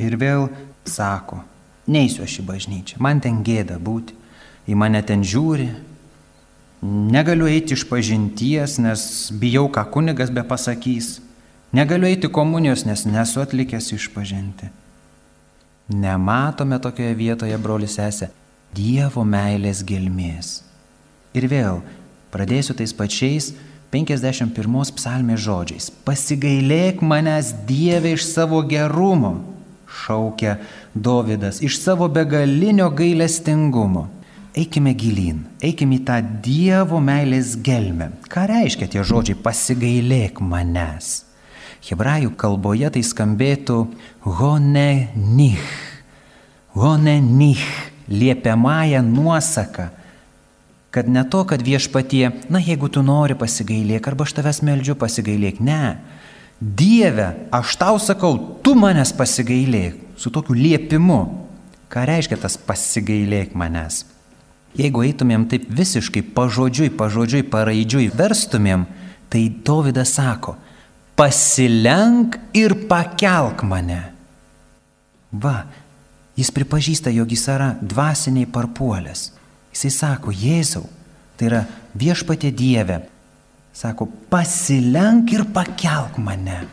Ir 0.00 0.16
vėl 0.20 0.48
sako, 0.88 1.42
neįsiu 1.88 2.24
aš 2.24 2.38
į 2.40 2.46
bažnyčią, 2.48 3.00
man 3.04 3.20
ten 3.24 3.42
gėda 3.44 3.76
būti, 3.80 4.16
į 4.68 4.76
mane 4.78 5.02
ten 5.06 5.24
žiūri, 5.26 5.68
Negaliu 6.84 7.46
eiti 7.48 7.72
iš 7.72 7.86
pažinties, 7.88 8.76
nes 8.76 9.02
bijau, 9.40 9.70
ką 9.72 9.86
kunigas 9.88 10.28
be 10.28 10.42
pasakys. 10.44 11.16
Negaliu 11.72 12.10
eiti 12.10 12.28
komunijos, 12.28 12.82
nes 12.84 13.06
nesu 13.08 13.40
atlikęs 13.40 13.88
išpažinti. 13.96 14.68
Nematome 15.88 16.76
tokioje 16.84 17.14
vietoje, 17.16 17.56
brolis 17.58 17.96
esė, 17.98 18.28
Dievo 18.74 19.22
meilės 19.24 19.80
gelmės. 19.86 20.58
Ir 21.32 21.46
vėl 21.48 21.78
pradėsiu 22.34 22.74
tais 22.76 22.92
pačiais 22.92 23.52
51 23.94 24.90
psalmės 24.98 25.40
žodžiais. 25.40 25.86
Pasigailėk 26.04 27.00
manęs 27.00 27.52
Dieve 27.68 28.12
iš 28.16 28.26
savo 28.26 28.60
gerumo, 28.66 29.38
šaukia 29.88 30.58
Dovydas, 30.92 31.62
iš 31.64 31.78
savo 31.80 32.10
begalinio 32.12 32.90
gailestingumo 32.92 34.08
eikime 34.54 34.94
gilin, 34.94 35.42
eikime 35.62 35.98
į 35.98 36.04
tą 36.06 36.20
Dievo 36.44 37.00
meilės 37.02 37.54
gelmę. 37.64 38.12
Ką 38.30 38.46
reiškia 38.50 38.88
tie 38.90 39.02
žodžiai 39.06 39.38
pasigailėk 39.42 40.38
manęs? 40.42 41.24
Hebrajų 41.84 42.32
kalboje 42.40 42.88
tai 42.94 43.02
skambėtų 43.04 43.80
honenich, 44.38 45.66
honenich, 46.78 47.66
liepiamąją 48.08 49.02
nuosaką. 49.04 49.90
Kad 50.94 51.10
ne 51.10 51.24
to, 51.26 51.42
kad 51.44 51.60
viešpatie, 51.60 52.30
na 52.48 52.62
jeigu 52.62 52.88
tu 52.88 53.02
nori 53.02 53.34
pasigailėk, 53.36 54.06
arba 54.06 54.24
aš 54.24 54.36
tavęs 54.38 54.62
meldžiu 54.62 54.94
pasigailėk, 54.96 55.58
ne. 55.58 55.98
Dieve, 56.62 57.32
aš 57.52 57.74
tau 57.80 57.98
sakau, 57.98 58.38
tu 58.62 58.76
manęs 58.78 59.10
pasigailėk, 59.18 59.98
su 60.16 60.30
tokiu 60.30 60.54
liepimu. 60.54 61.20
Ką 61.90 62.06
reiškia 62.08 62.38
tas 62.46 62.54
pasigailėk 62.56 63.58
manęs? 63.58 64.04
Jeigu 64.74 65.04
eitumėm 65.06 65.46
taip 65.50 65.68
visiškai 65.70 66.24
pažodžiui, 66.34 66.90
pažodžiui, 66.98 67.44
paraidžiui 67.46 68.08
verstumėm, 68.10 68.88
tai 69.30 69.46
Dovydas 69.66 70.16
sako, 70.16 70.56
pasilenk 71.14 72.40
ir 72.58 72.74
pakelk 72.90 73.62
mane. 73.70 74.00
Va, 75.30 75.54
jis 76.34 76.50
pripažįsta, 76.54 77.12
jog 77.14 77.30
jis 77.30 77.46
yra 77.54 77.70
dvasiniai 77.78 78.50
parpuolės. 78.50 79.28
Jisai 79.74 79.92
sako, 79.94 80.34
Jėzau, 80.34 80.84
tai 81.38 81.50
yra 81.52 81.62
viešpatė 81.98 82.50
Dieve. 82.54 83.00
Sako, 83.74 84.08
pasilenk 84.30 85.32
ir 85.34 85.46
pakelk 85.54 86.18
mane 86.22 86.64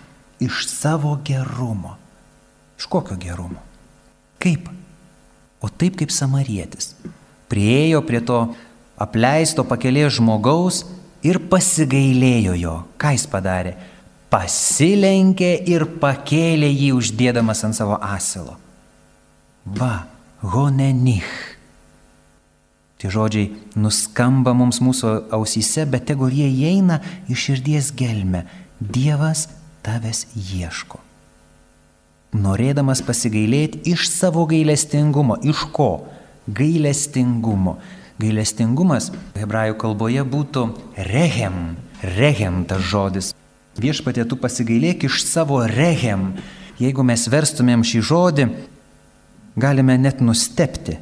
iš 0.42 0.66
savo 0.70 1.16
gerumo. 1.26 1.96
Iš 2.82 2.90
kokio 2.90 3.18
gerumo? 3.22 3.62
Kaip? 4.42 4.70
O 5.62 5.70
taip 5.70 6.02
kaip 6.02 6.14
samarietis 6.14 6.96
priejo 7.52 8.02
prie 8.08 8.24
to 8.24 8.42
apleisto 9.02 9.68
pakelės 9.68 10.16
žmogaus 10.18 10.86
ir 11.28 11.44
pasigailėjo 11.52 12.56
jo. 12.58 12.76
Ką 12.96 13.16
jis 13.18 13.28
padarė? 13.30 13.76
pasilenkė 14.32 15.52
ir 15.68 15.86
pakėlė 16.02 16.70
jį 16.72 16.92
uždėdamas 16.96 17.66
ant 17.68 17.76
savo 17.76 17.98
asilo. 18.00 18.56
Va, 19.66 20.08
honenich. 20.54 21.28
Tie 23.02 23.10
žodžiai 23.12 23.50
nuskamba 23.82 24.54
mums 24.56 24.80
mūsų 24.82 25.14
ausyse, 25.36 25.88
bet 25.90 26.06
tegul 26.10 26.32
jie 26.34 26.48
įeina 26.48 27.02
iš 27.30 27.48
širdies 27.50 27.92
gelme. 27.98 28.46
Dievas 28.80 29.48
tavęs 29.86 30.28
ieško. 30.38 31.02
Norėdamas 32.32 33.02
pasigailėti 33.04 33.82
iš 33.92 34.06
savo 34.08 34.46
gailestingumo. 34.48 35.42
Iš 35.44 35.66
ko? 35.76 36.06
Gailestingumo. 36.58 37.78
Gailestingumas 38.22 39.10
hebrajų 39.38 39.78
kalboje 39.82 40.26
būtų 40.28 40.66
rehem. 41.10 41.78
Rehem 42.02 42.64
tas 42.70 42.84
žodis. 42.86 43.32
Viešpatė, 43.82 44.26
tu 44.28 44.38
pasigailėk 44.38 45.08
iš 45.08 45.24
savo 45.26 45.62
rehem. 45.70 46.34
Jeigu 46.82 47.06
mes 47.06 47.24
verstumėm 47.30 47.86
šį 47.86 48.02
žodį, 48.10 48.48
galime 49.56 49.98
net 50.02 50.22
nustepti. 50.22 50.98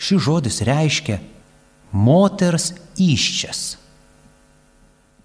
Šis 0.00 0.22
žodis 0.24 0.60
reiškia 0.64 1.18
moters 1.92 2.70
iščias. 3.00 3.76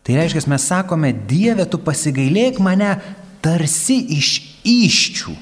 Tai 0.06 0.18
reiškia, 0.20 0.44
mes 0.52 0.66
sakome, 0.70 1.12
Dieve, 1.30 1.66
tu 1.66 1.80
pasigailėk 1.82 2.60
mane 2.62 2.92
tarsi 3.42 3.98
iš 4.18 4.30
iščių, 4.66 5.34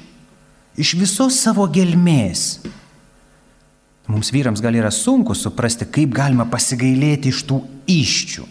iš 0.80 0.94
visos 1.00 1.36
savo 1.40 1.66
gelmės. 1.72 2.62
Mums 4.04 4.28
vyrams 4.34 4.60
gal 4.60 4.76
yra 4.76 4.90
sunku 4.92 5.32
suprasti, 5.32 5.86
kaip 5.88 6.12
galima 6.12 6.44
pasigailėti 6.50 7.30
iš 7.32 7.40
tų 7.48 7.60
iščių. 7.88 8.44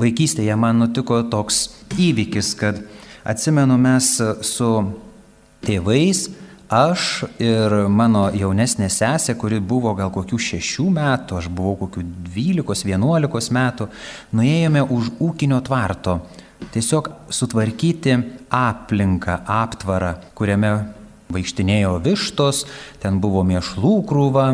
Vaikystėje 0.00 0.56
man 0.58 0.80
nutiko 0.82 1.20
toks 1.30 1.68
įvykis, 1.94 2.54
kad 2.58 2.80
atsimenu 3.22 3.76
mes 3.78 4.16
su 4.46 4.70
tėvais 5.62 6.24
aš 6.70 7.24
ir 7.42 7.74
mano 7.90 8.28
jaunesnė 8.34 8.88
sesė, 8.90 9.36
kuri 9.38 9.60
buvo 9.62 9.92
gal 9.98 10.10
kokių 10.14 10.38
šešių 10.46 10.86
metų, 10.96 11.38
aš 11.38 11.50
buvau 11.54 11.76
kokių 11.84 12.04
dvylikos, 12.30 12.82
vienuolikos 12.86 13.50
metų, 13.54 13.86
nuėjome 14.34 14.82
už 14.86 15.12
ūkinio 15.22 15.60
tvarto. 15.66 16.20
Tiesiog 16.74 17.12
sutvarkyti 17.32 18.18
aplinką, 18.54 19.38
aptvarą, 19.46 20.16
kuriame 20.38 20.74
vaikštinėjo 21.30 21.94
vištos, 22.04 22.66
ten 23.02 23.22
buvo 23.22 23.42
miešlų 23.46 23.94
krūva 24.10 24.46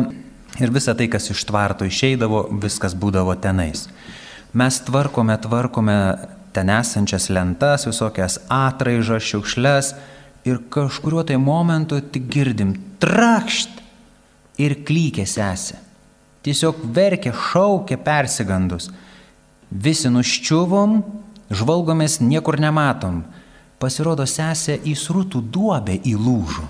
ir 0.59 0.73
visa 0.73 0.95
tai, 0.97 1.07
kas 1.11 1.29
iš 1.33 1.45
tvarto 1.47 1.85
išeidavo, 1.87 2.47
viskas 2.63 2.95
būdavo 2.97 3.35
tenais. 3.41 3.87
Mes 4.57 4.79
tvarkome, 4.87 5.35
tvarkome 5.43 5.97
ten 6.55 6.71
esančias 6.73 7.29
lentas, 7.29 7.85
visokias 7.85 8.39
atraižas, 8.49 9.25
šiukšles, 9.27 9.91
ir 10.47 10.61
kažkuriuo 10.73 11.25
tai 11.27 11.37
momentu 11.37 11.99
tik 12.01 12.29
girdim 12.31 12.73
trakšt 13.01 13.83
ir 14.61 14.79
klykė 14.87 15.27
sesė. 15.27 15.77
Tiesiog 16.47 16.79
verkė, 16.95 17.33
šaukė 17.35 17.97
persigandus. 17.99 18.87
Visi 19.67 20.09
nuščiuvom, 20.09 21.01
žvalgomės, 21.51 22.21
niekur 22.23 22.55
nematom. 22.63 23.25
Pasirodo, 23.81 24.25
sesė 24.25 24.77
į 24.87 24.95
srutų 24.97 25.43
duobę 25.53 25.99
įlūžo. 26.07 26.63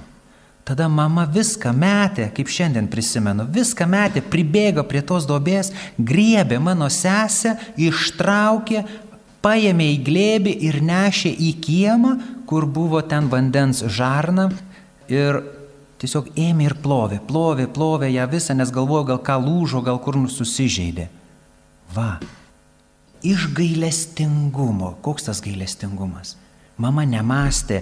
Tada 0.68 0.90
mama 0.92 1.24
viską 1.32 1.72
metė, 1.72 2.26
kaip 2.36 2.50
šiandien 2.52 2.90
prisimenu, 2.92 3.46
viską 3.56 3.86
metė, 3.88 4.20
pribėgo 4.20 4.84
prie 4.84 5.00
tos 5.00 5.24
duobės, 5.30 5.72
griebė 5.96 6.58
mano 6.60 6.90
sesę, 6.92 7.54
ištraukė, 7.80 8.82
paėmė 9.46 9.88
į 9.94 10.00
glėbį 10.10 10.56
ir 10.68 10.82
nešė 10.84 11.32
į 11.32 11.54
kiemą, 11.64 12.12
kur 12.50 12.68
buvo 12.68 13.00
ten 13.00 13.30
vandens 13.32 13.80
žarna 13.88 14.50
ir 15.08 15.40
tiesiog 16.02 16.34
ėmė 16.36 16.68
ir 16.68 16.76
plovė, 16.84 17.22
plovė, 17.30 17.70
plovė 17.72 18.12
ją 18.12 18.26
visą, 18.32 18.58
nes 18.58 18.74
galvojo, 18.74 19.06
gal 19.14 19.22
ką 19.24 19.38
lūžo, 19.46 19.82
gal 19.86 20.02
kur 20.04 20.20
susižeidė. 20.32 21.08
Va, 21.96 22.18
iš 23.24 23.48
gailestingumo, 23.56 24.98
koks 25.06 25.30
tas 25.30 25.40
gailestingumas? 25.46 26.36
Mama 26.78 27.08
nemastė, 27.08 27.82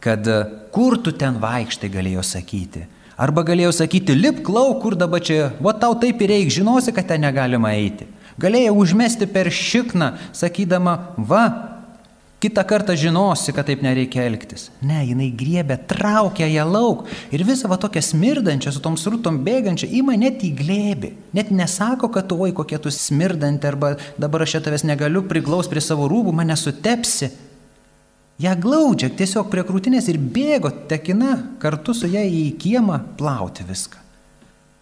kad 0.00 0.28
kur 0.74 0.98
tu 1.02 1.12
ten 1.12 1.40
vaikštai 1.42 1.90
galėjo 1.92 2.24
sakyti. 2.26 2.86
Arba 3.16 3.46
galėjo 3.48 3.72
sakyti, 3.72 4.12
lip 4.12 4.42
klau, 4.44 4.74
kur 4.82 4.96
dabar 4.98 5.22
čia, 5.24 5.54
va 5.64 5.72
tau 5.72 5.94
taip 5.96 6.20
ir 6.20 6.34
reik, 6.34 6.52
žinosi, 6.52 6.92
kad 6.92 7.08
ten 7.08 7.24
negalima 7.24 7.72
eiti. 7.72 8.04
Galėjo 8.36 8.74
užmesti 8.76 9.24
per 9.32 9.48
šikną, 9.48 10.10
sakydama, 10.36 10.98
va, 11.16 11.46
kitą 12.40 12.60
kartą 12.68 12.92
žinosi, 12.92 13.54
kad 13.56 13.66
taip 13.70 13.80
nereikia 13.80 14.26
elgtis. 14.28 14.68
Ne, 14.84 15.00
jinai 15.08 15.30
griebė, 15.32 15.78
traukia 15.88 16.48
ją 16.50 16.66
lauk 16.68 17.06
ir 17.32 17.44
visą 17.48 17.70
va 17.72 17.78
tokią 17.80 18.02
smirdančią, 18.04 18.74
su 18.74 18.82
tom 18.84 18.98
srutom 19.00 19.40
bėgančią, 19.46 19.88
ima 19.96 20.16
net 20.20 20.44
į 20.44 20.52
glėbį. 20.60 21.12
Net 21.36 21.50
nesako, 21.54 22.10
kad 22.12 22.36
oi 22.36 22.52
kokie 22.56 22.78
tu 22.82 22.92
smirdanti 22.92 23.68
arba 23.68 23.94
dabar 24.20 24.44
aš 24.44 24.58
čia 24.58 24.62
tavęs 24.66 24.84
negaliu 24.84 25.24
priglaus 25.24 25.72
prie 25.72 25.80
savo 25.80 26.10
rūbų, 26.12 26.36
mane 26.36 26.56
sutepsi. 26.60 27.32
Ja 28.42 28.52
glaudžia 28.52 29.08
tiesiog 29.16 29.48
prie 29.48 29.62
krūtinės 29.64 30.10
ir 30.12 30.18
bėgo 30.20 30.68
tekina 30.90 31.38
kartu 31.60 31.94
su 31.96 32.08
ją 32.10 32.20
į 32.20 32.50
kiemą 32.60 32.98
plauti 33.16 33.64
viską. 33.64 34.02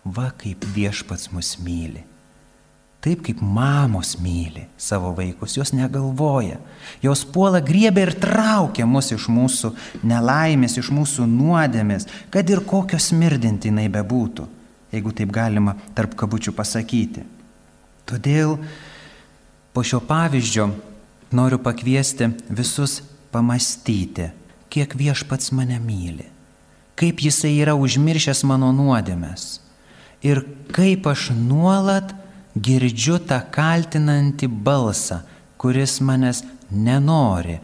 Va 0.05 0.33
kaip 0.41 0.67
viešpats 0.75 1.31
mus 1.31 1.55
myli. 1.63 2.03
Taip 3.05 3.21
kaip 3.23 3.39
mamos 3.45 4.15
myli 4.19 4.65
savo 4.81 5.13
vaikus, 5.15 5.55
jos 5.59 5.75
negalvoja. 5.77 6.59
Jos 7.05 7.23
puola 7.29 7.61
griebė 7.63 8.09
ir 8.09 8.15
traukia 8.19 8.89
mus 8.91 9.13
iš 9.15 9.29
mūsų 9.31 9.71
nelaimės, 10.03 10.79
iš 10.81 10.91
mūsų 10.91 11.29
nuodėmės, 11.29 12.09
kad 12.35 12.51
ir 12.51 12.65
kokios 12.67 13.13
mirdinti 13.15 13.71
jinai 13.71 13.87
bebūtų, 13.93 14.49
jeigu 14.97 15.15
taip 15.15 15.31
galima 15.37 15.77
tarp 15.95 16.19
kabučių 16.19 16.57
pasakyti. 16.57 17.23
Todėl 18.09 18.59
po 19.77 19.85
šio 19.87 20.03
pavyzdžio 20.05 20.73
noriu 21.37 21.61
pakviesti 21.63 22.33
visus 22.49 23.03
pamastyti, 23.35 24.31
kiek 24.71 24.95
viešpats 24.99 25.51
mane 25.55 25.81
myli, 25.83 26.31
kaip 26.99 27.21
jisai 27.27 27.57
yra 27.59 27.75
užmiršęs 27.75 28.45
mano 28.47 28.71
nuodėmės 28.75 29.59
ir 30.25 30.41
kaip 30.73 31.07
aš 31.11 31.29
nuolat 31.37 32.15
girdžiu 32.55 33.19
tą 33.29 33.41
kaltinantį 33.53 34.49
balsą, 34.49 35.21
kuris 35.61 35.99
manęs 36.01 36.43
nenori 36.71 37.59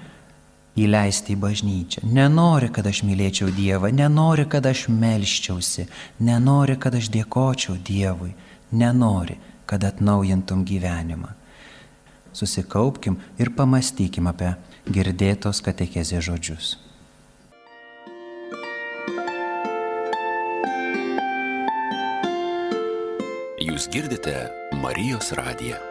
įleisti 0.81 1.35
į 1.35 1.41
bažnyčią, 1.41 2.05
nenori, 2.07 2.71
kad 2.73 2.87
aš 2.87 3.03
mylėčiau 3.05 3.51
Dievą, 3.53 3.91
nenori, 3.93 4.47
kad 4.49 4.67
aš 4.67 4.87
melščiausi, 4.93 5.87
nenori, 6.25 6.77
kad 6.81 6.95
aš 6.97 7.11
dėkočiau 7.13 7.77
Dievui, 7.85 8.33
nenori, 8.73 9.37
kad 9.67 9.85
atnaujintum 9.85 10.63
gyvenimą. 10.67 11.35
Susikaupkim 12.33 13.19
ir 13.43 13.51
pamastykim 13.57 14.31
apie 14.31 14.55
girdėtos 14.89 15.61
katekezės 15.67 16.25
žodžius. 16.25 16.73
Jūs 23.61 23.91
girdite 23.93 24.35
Marijos 24.81 25.35
radiją. 25.37 25.90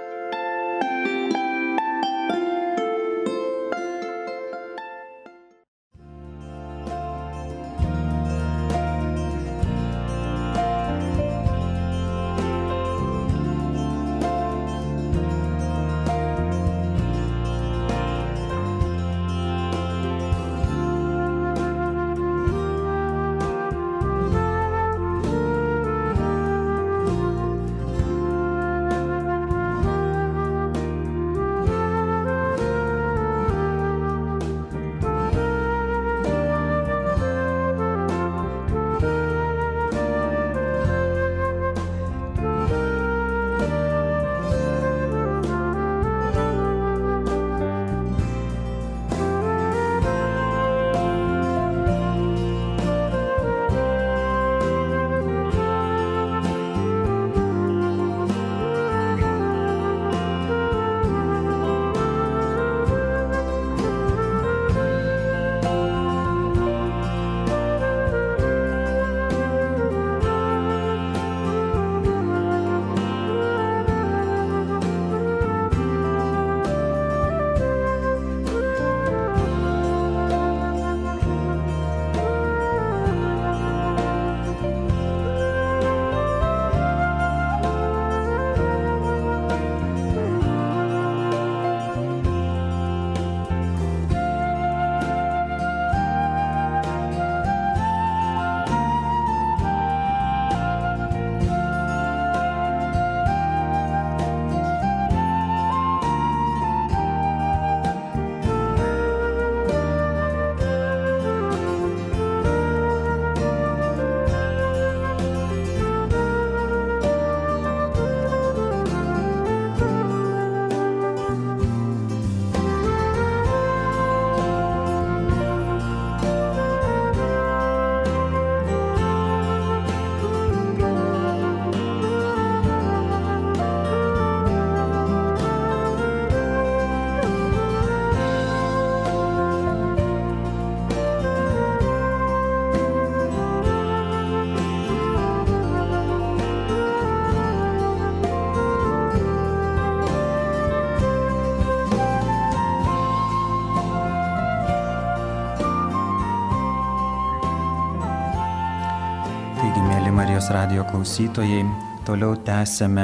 Marijos 160.50 160.66
radio 160.66 160.84
klausytojai, 160.90 161.62
toliau 162.08 162.34
tęsėme 162.34 163.04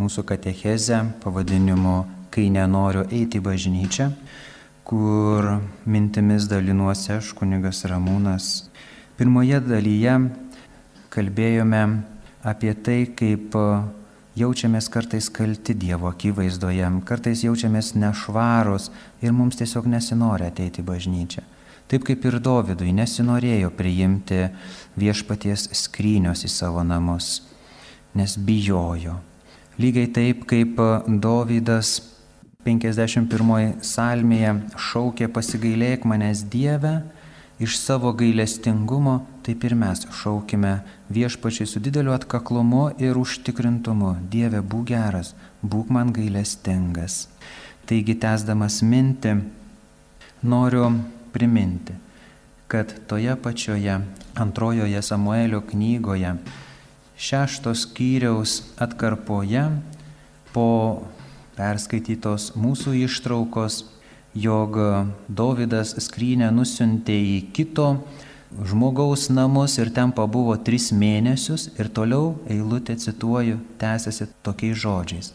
mūsų 0.00 0.22
katechezę 0.24 1.02
pavadinimu 1.20 1.96
Kai 2.32 2.46
nenoriu 2.48 3.02
eiti 3.12 3.42
į 3.42 3.44
bažnyčią, 3.44 4.06
kur 4.88 5.48
mintimis 5.84 6.46
dalinuosi 6.48 7.12
aš, 7.18 7.34
kunigas 7.36 7.82
Ramūnas. 7.84 8.70
Pirmoje 9.20 9.60
dalyje 9.66 10.14
kalbėjome 11.12 11.82
apie 12.40 12.72
tai, 12.72 13.02
kaip 13.20 13.58
jaučiamės 14.40 14.88
kartais 14.88 15.28
kalti 15.28 15.76
Dievo 15.76 16.08
akivaizdoje, 16.08 16.88
kartais 17.04 17.44
jaučiamės 17.44 17.98
nešvarus 18.00 18.88
ir 19.20 19.36
mums 19.36 19.60
tiesiog 19.60 19.92
nesinori 19.92 20.48
ateiti 20.48 20.80
į 20.80 20.88
bažnyčią. 20.88 21.44
Taip 21.88 22.04
kaip 22.04 22.24
ir 22.28 22.36
Dovydui 22.44 22.90
nesinorėjo 22.92 23.70
priimti 23.72 24.42
viešpaties 25.00 25.70
skrynios 25.72 26.44
į 26.44 26.50
savo 26.52 26.82
namus, 26.84 27.38
nes 28.12 28.36
bijojo. 28.36 29.16
Lygiai 29.80 30.10
taip 30.12 30.44
kaip 30.50 30.76
Dovydas 31.08 31.94
51 32.66 33.78
salmėje 33.80 34.52
šaukė 34.88 35.30
pasigailėk 35.32 36.04
manęs 36.04 36.44
Dieve, 36.52 36.98
iš 37.58 37.78
savo 37.80 38.12
gailestingumo, 38.12 39.22
taip 39.46 39.64
ir 39.64 39.74
mes 39.78 40.04
šaukime 40.20 40.78
viešpačiai 41.08 41.66
su 41.66 41.80
dideliu 41.80 42.12
atkaklumu 42.12 42.90
ir 43.00 43.18
užtikrintumu. 43.18 44.14
Dieve, 44.30 44.60
būk 44.60 44.90
geras, 44.92 45.32
būk 45.64 45.88
man 45.94 46.12
gailestingas. 46.12 47.26
Taigi, 47.88 48.14
tęsdamas 48.20 48.82
mintį, 48.84 49.38
noriu 50.44 50.90
priminti, 51.38 51.94
kad 52.68 52.90
toje 53.06 53.36
pačioje 53.42 54.00
antrojoje 54.34 55.02
Samuelio 55.02 55.62
knygoje 55.70 56.34
šeštos 57.18 57.86
skyriaus 57.86 58.62
atkarpoje 58.78 59.62
po 60.54 60.68
perskaitytos 61.58 62.52
mūsų 62.58 62.94
ištraukos, 63.04 63.82
jog 64.38 64.76
Davidas 65.28 65.96
skrynę 66.04 66.50
nusintė 66.54 67.16
į 67.16 67.38
kito 67.54 67.88
žmogaus 68.70 69.26
namus 69.34 69.76
ir 69.82 69.90
ten 69.94 70.12
pabuvo 70.14 70.54
tris 70.62 70.92
mėnesius 70.94 71.68
ir 71.78 71.90
toliau 71.90 72.36
eilutė 72.50 72.96
cituoju, 73.00 73.58
tęsiasi 73.80 74.28
tokiais 74.46 74.78
žodžiais. 74.78 75.32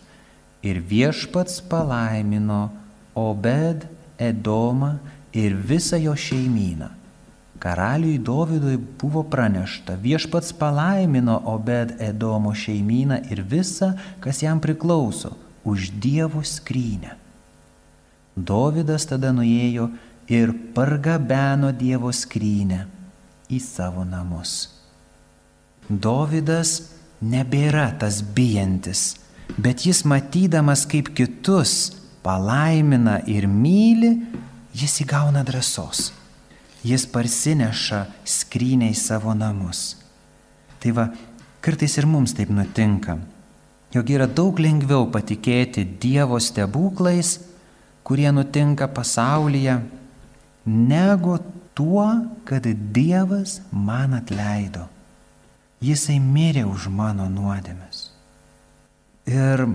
Ir 0.63 0.79
viešpats 0.79 1.59
palaimino 1.67 2.69
Obed 3.19 3.83
Edomą 4.17 4.95
ir 5.33 5.55
visą 5.57 5.97
jo 5.97 6.15
šeimyną. 6.15 6.89
Karaliui 7.63 8.17
Dovydui 8.19 8.75
buvo 8.77 9.23
pranešta, 9.23 9.95
viešpats 9.95 10.51
palaimino 10.59 11.37
Obed 11.47 11.95
Edomo 12.01 12.51
šeimyną 12.51 13.21
ir 13.31 13.39
visą, 13.47 13.93
kas 14.19 14.41
jam 14.43 14.59
priklauso, 14.59 15.37
už 15.63 15.93
Dievo 15.95 16.43
skrynę. 16.43 17.15
Dovydas 18.35 19.07
tada 19.07 19.31
nuėjo 19.31 19.87
ir 20.27 20.51
pargabeno 20.75 21.71
Dievo 21.71 22.11
skrynę 22.11 22.83
į 23.47 23.61
savo 23.63 24.03
namus. 24.03 24.67
Dovydas 25.87 26.75
nebėra 27.23 27.93
tas 27.99 28.19
bijantis, 28.23 29.13
bet 29.55 29.85
jis 29.87 30.03
matydamas, 30.03 30.83
kaip 30.89 31.13
kitus 31.15 31.93
palaimina 32.23 33.21
ir 33.27 33.47
myli, 33.47 34.17
jis 34.73 35.01
įgauna 35.05 35.43
drąsos. 35.45 36.12
Jis 36.83 37.05
parsineša 37.07 38.05
skrynę 38.27 38.89
į 38.91 38.97
savo 38.99 39.31
namus. 39.38 39.93
Tai 40.83 40.91
va, 40.97 41.05
kartais 41.63 41.95
ir 41.95 42.07
mums 42.09 42.33
taip 42.36 42.51
nutinka, 42.51 43.15
jog 43.95 44.09
yra 44.12 44.27
daug 44.27 44.57
lengviau 44.59 45.05
patikėti 45.13 45.86
Dievo 46.01 46.39
stebuklais, 46.43 47.38
kurie 48.03 48.27
nutinka 48.36 48.89
pasaulyje, 48.91 49.77
negu 50.67 51.38
tuo, 51.73 52.03
kad 52.43 52.67
Dievas 52.67 53.62
man 53.71 54.17
atleido. 54.19 54.89
Jisai 55.83 56.19
mirė 56.19 56.65
už 56.67 56.89
mano 56.91 57.29
nuodėmes. 57.31 58.09
Ir 59.27 59.65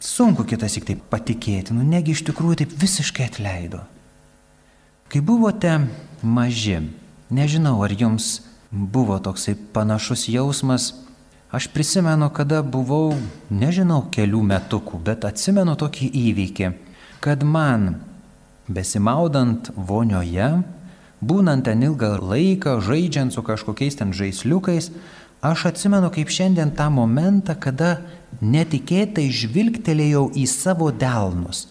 sunku 0.00 0.44
kitas 0.48 0.76
tik 0.76 0.86
taip 0.88 1.08
patikėti, 1.08 1.72
nu 1.72 1.84
negi 1.88 2.12
iš 2.12 2.24
tikrųjų 2.28 2.62
taip 2.62 2.76
visiškai 2.80 3.30
atleido. 3.30 3.80
Kai 5.14 5.20
buvote 5.22 5.70
maži, 6.26 6.80
nežinau, 7.30 7.76
ar 7.86 7.92
jums 7.94 8.40
buvo 8.74 9.14
toksai 9.22 9.52
panašus 9.54 10.24
jausmas, 10.26 10.88
aš 11.54 11.68
prisimenu, 11.70 12.26
kada 12.34 12.64
buvau, 12.66 13.12
nežinau, 13.46 14.00
kelių 14.10 14.40
metukų, 14.48 14.98
bet 15.06 15.22
atsimenu 15.22 15.76
tokį 15.78 16.08
įvykį, 16.18 16.70
kad 17.22 17.46
man, 17.46 18.00
besimaudant 18.66 19.70
vonioje, 19.76 20.48
būnant 21.22 21.62
ten 21.70 21.86
ilgą 21.86 22.16
laiką, 22.18 22.80
žaidžiant 22.82 23.38
su 23.38 23.46
kažkokiais 23.46 24.00
ten 24.00 24.10
žaisliukais, 24.10 24.90
aš 25.46 25.68
atsimenu 25.70 26.10
kaip 26.10 26.26
šiandien 26.26 26.74
tą 26.74 26.88
momentą, 26.90 27.54
kada 27.54 28.00
netikėtai 28.42 29.28
žvilgtelėjau 29.30 30.32
į 30.34 30.48
savo 30.50 30.90
delnus 30.90 31.68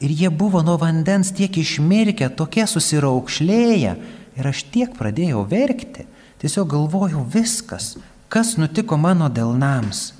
Ir 0.00 0.12
jie 0.12 0.28
buvo 0.30 0.60
nuo 0.62 0.76
vandens 0.76 1.32
tiek 1.32 1.56
išmirkę, 1.56 2.28
tokie 2.36 2.66
susiraukšlėję. 2.68 3.94
Ir 4.36 4.48
aš 4.50 4.66
tiek 4.68 4.92
pradėjau 4.98 5.46
verkti. 5.48 6.04
Tiesiog 6.42 6.68
galvojau 6.68 7.22
viskas, 7.32 7.94
kas 8.28 8.56
nutiko 8.60 8.98
mano 9.00 9.30
delnams. 9.32 10.10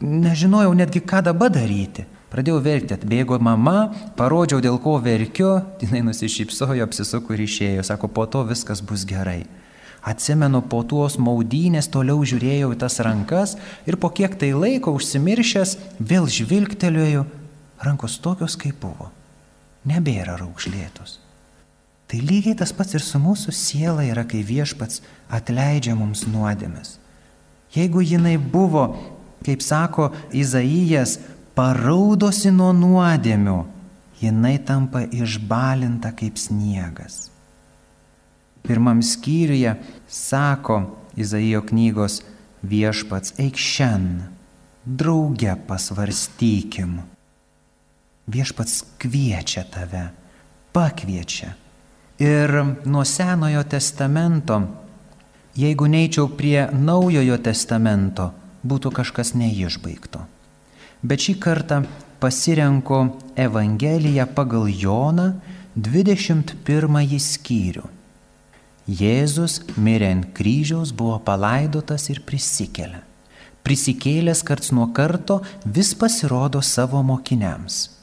Nežinojau 0.00 0.72
netgi, 0.74 1.02
ką 1.04 1.20
dabar 1.28 1.52
daryti. 1.52 2.06
Pradėjau 2.32 2.62
verkti, 2.64 2.96
atbėgo 2.96 3.36
mama, 3.44 3.92
parodžiau, 4.16 4.62
dėl 4.64 4.78
ko 4.80 4.96
verkiu, 5.04 5.58
jinai 5.82 6.00
nusišypsojo, 6.06 6.80
apsisuko 6.86 7.36
ir 7.36 7.42
išėjo, 7.44 7.84
sako, 7.84 8.08
po 8.08 8.24
to 8.24 8.40
viskas 8.48 8.80
bus 8.80 9.04
gerai. 9.04 9.42
Atsimenu, 10.02 10.62
po 10.64 10.80
tuos 10.88 11.18
maudynės 11.20 11.92
toliau 11.92 12.24
žiūrėjau 12.24 12.72
į 12.72 12.80
tas 12.80 12.96
rankas 13.04 13.52
ir 13.86 14.00
po 14.00 14.08
kiek 14.10 14.32
tai 14.40 14.50
laiko 14.56 14.96
užsimiršęs 14.96 15.76
vėl 16.00 16.24
žvilgtelėjau 16.26 17.28
rankos 17.84 18.18
tokios, 18.22 18.56
kaip 18.58 18.78
buvo, 18.82 19.10
nebėra 19.88 20.36
raukšlėtos. 20.40 21.18
Tai 22.12 22.20
lygiai 22.20 22.56
tas 22.60 22.74
pats 22.76 22.92
ir 22.92 23.04
su 23.04 23.18
mūsų 23.22 23.54
siela 23.56 24.04
yra, 24.04 24.26
kai 24.28 24.42
viešpats 24.44 25.00
atleidžia 25.32 25.94
mums 25.96 26.26
nuodėmes. 26.28 26.98
Jeigu 27.72 28.02
jinai 28.04 28.36
buvo, 28.36 28.84
kaip 29.46 29.62
sako 29.64 30.10
Izaijas, 30.36 31.16
paraudosi 31.56 32.52
nuo 32.52 32.70
nuodėmių, 32.76 33.58
jinai 34.20 34.58
tampa 34.60 35.06
išbalinta 35.08 36.12
kaip 36.16 36.36
sniegas. 36.36 37.30
Pirmam 38.62 39.00
skyriuje 39.02 39.74
sako 40.06 40.82
Izaijo 41.18 41.64
knygos 41.66 42.20
viešpats, 42.62 43.34
eik 43.42 43.58
šiandien, 43.58 44.28
drauge 44.84 45.56
pasvarstykim 45.66 47.00
Viešpats 48.32 48.84
kviečia 49.02 49.64
tave, 49.68 50.06
pakviečia. 50.72 51.52
Ir 52.22 52.52
nuo 52.88 53.04
Senojo 53.04 53.60
testamento, 53.68 54.60
jeigu 55.58 55.88
neičiau 55.90 56.30
prie 56.38 56.68
Naujojo 56.72 57.36
testamento, 57.44 58.30
būtų 58.64 58.92
kažkas 58.94 59.34
neišbaigto. 59.36 60.22
Bet 61.02 61.26
šį 61.26 61.34
kartą 61.42 61.82
pasirenku 62.22 63.02
Evangeliją 63.36 64.28
pagal 64.32 64.70
Joną 64.70 65.32
21 65.76 67.18
skyrių. 67.20 67.88
Jėzus 68.86 69.60
mirė 69.76 70.12
ant 70.16 70.28
kryžiaus, 70.34 70.90
buvo 70.94 71.18
palaidotas 71.22 72.08
ir 72.10 72.22
prisikėlė. 72.26 73.02
Prisikėlęs 73.62 74.42
karts 74.42 74.72
nuo 74.74 74.88
karto 74.94 75.42
vis 75.64 75.92
pasirodo 75.94 76.62
savo 76.62 77.02
mokiniams. 77.02 78.01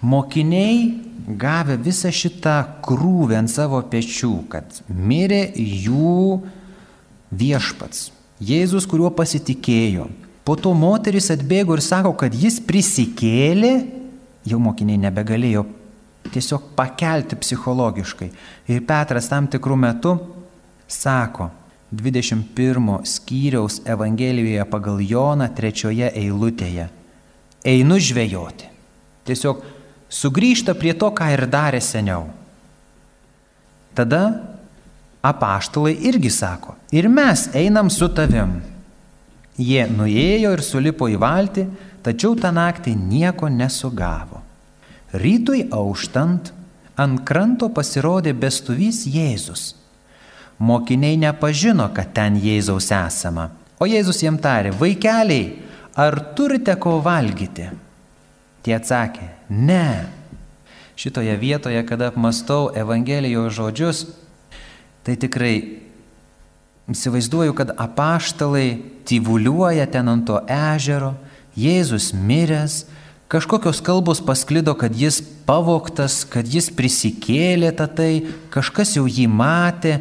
Mokiniai 0.00 0.94
gavę 1.40 1.76
visą 1.76 2.10
šitą 2.12 2.56
krūvę 2.84 3.36
ant 3.38 3.52
savo 3.52 3.82
pečių, 3.84 4.32
kad 4.48 4.80
mirė 4.88 5.42
jų 5.56 6.40
viešpats, 7.30 8.10
Jėzus, 8.40 8.86
kuriuo 8.88 9.10
pasitikėjo. 9.12 10.06
Po 10.48 10.54
to 10.56 10.72
moteris 10.72 11.28
atbėgo 11.34 11.76
ir 11.76 11.82
sako, 11.84 12.14
kad 12.16 12.32
jis 12.32 12.56
prisikėlė, 12.64 13.74
jau 14.48 14.60
mokiniai 14.64 14.96
nebegalėjo 15.02 15.66
tiesiog 16.32 16.70
pakelti 16.76 17.36
psichologiškai. 17.36 18.30
Ir 18.72 18.84
Petras 18.88 19.28
tam 19.28 19.48
tikrų 19.52 19.76
metų 19.84 20.14
sako, 20.88 21.50
21 21.92 23.02
skyriaus 23.04 23.80
Evangelijoje 23.84 24.64
pagal 24.70 25.00
Joną 25.02 25.50
trečioje 25.56 26.08
eilutėje, 26.16 26.86
einu 27.66 27.98
žvejoti. 28.00 28.70
Tiesiog 29.26 29.64
sugrįžta 30.10 30.74
prie 30.74 30.92
to, 30.98 31.10
ką 31.14 31.30
ir 31.34 31.46
darė 31.50 31.80
seniau. 31.80 32.26
Tada 33.94 34.22
apaštalai 35.22 35.94
irgi 36.10 36.30
sako, 36.32 36.76
ir 36.92 37.08
mes 37.08 37.48
einam 37.54 37.90
su 37.90 38.08
tavim. 38.12 38.58
Jie 39.60 39.84
nuėjo 39.92 40.54
ir 40.56 40.62
sulipo 40.64 41.08
į 41.10 41.18
valtį, 41.20 41.66
tačiau 42.04 42.36
tą 42.38 42.52
naktį 42.54 42.94
nieko 42.96 43.50
nesugavo. 43.52 44.40
Rytui 45.12 45.66
auštant, 45.74 46.52
ant 46.96 47.20
kranto 47.26 47.68
pasirodė 47.74 48.32
bestuvys 48.36 49.02
Jėzus. 49.08 49.74
Mokiniai 50.60 51.16
nepažino, 51.20 51.88
kad 51.96 52.12
ten 52.16 52.36
Jėzaus 52.40 52.90
esama, 52.92 53.48
o 53.80 53.88
Jėzus 53.88 54.20
jiem 54.22 54.36
tarė, 54.40 54.72
vaikeliai, 54.76 55.54
ar 55.96 56.16
turite 56.36 56.76
ko 56.80 56.98
valgyti? 57.04 57.68
Tie 58.60 58.74
atsakė, 58.76 59.39
ne. 59.50 60.06
Šitoje 60.96 61.36
vietoje, 61.36 61.80
kada 61.86 62.10
apmastau 62.12 62.70
Evangelijos 62.76 63.52
žodžius, 63.56 64.06
tai 65.02 65.16
tikrai 65.16 65.80
įsivaizduoju, 66.90 67.54
kad 67.56 67.72
apaštalai 67.78 68.82
tyvuliuoja 69.08 69.86
ten 69.90 70.08
ant 70.08 70.26
to 70.28 70.40
ežero, 70.46 71.14
Jėzus 71.58 72.12
miręs, 72.14 72.84
kažkokios 73.30 73.80
kalbos 73.82 74.20
pasklido, 74.22 74.74
kad 74.78 74.94
jis 74.94 75.18
pavoktas, 75.46 76.22
kad 76.24 76.46
jis 76.46 76.70
prisikėlė 76.70 77.72
tatai, 77.76 78.22
kažkas 78.54 78.94
jau 78.96 79.08
jį 79.10 79.26
matė, 79.26 79.98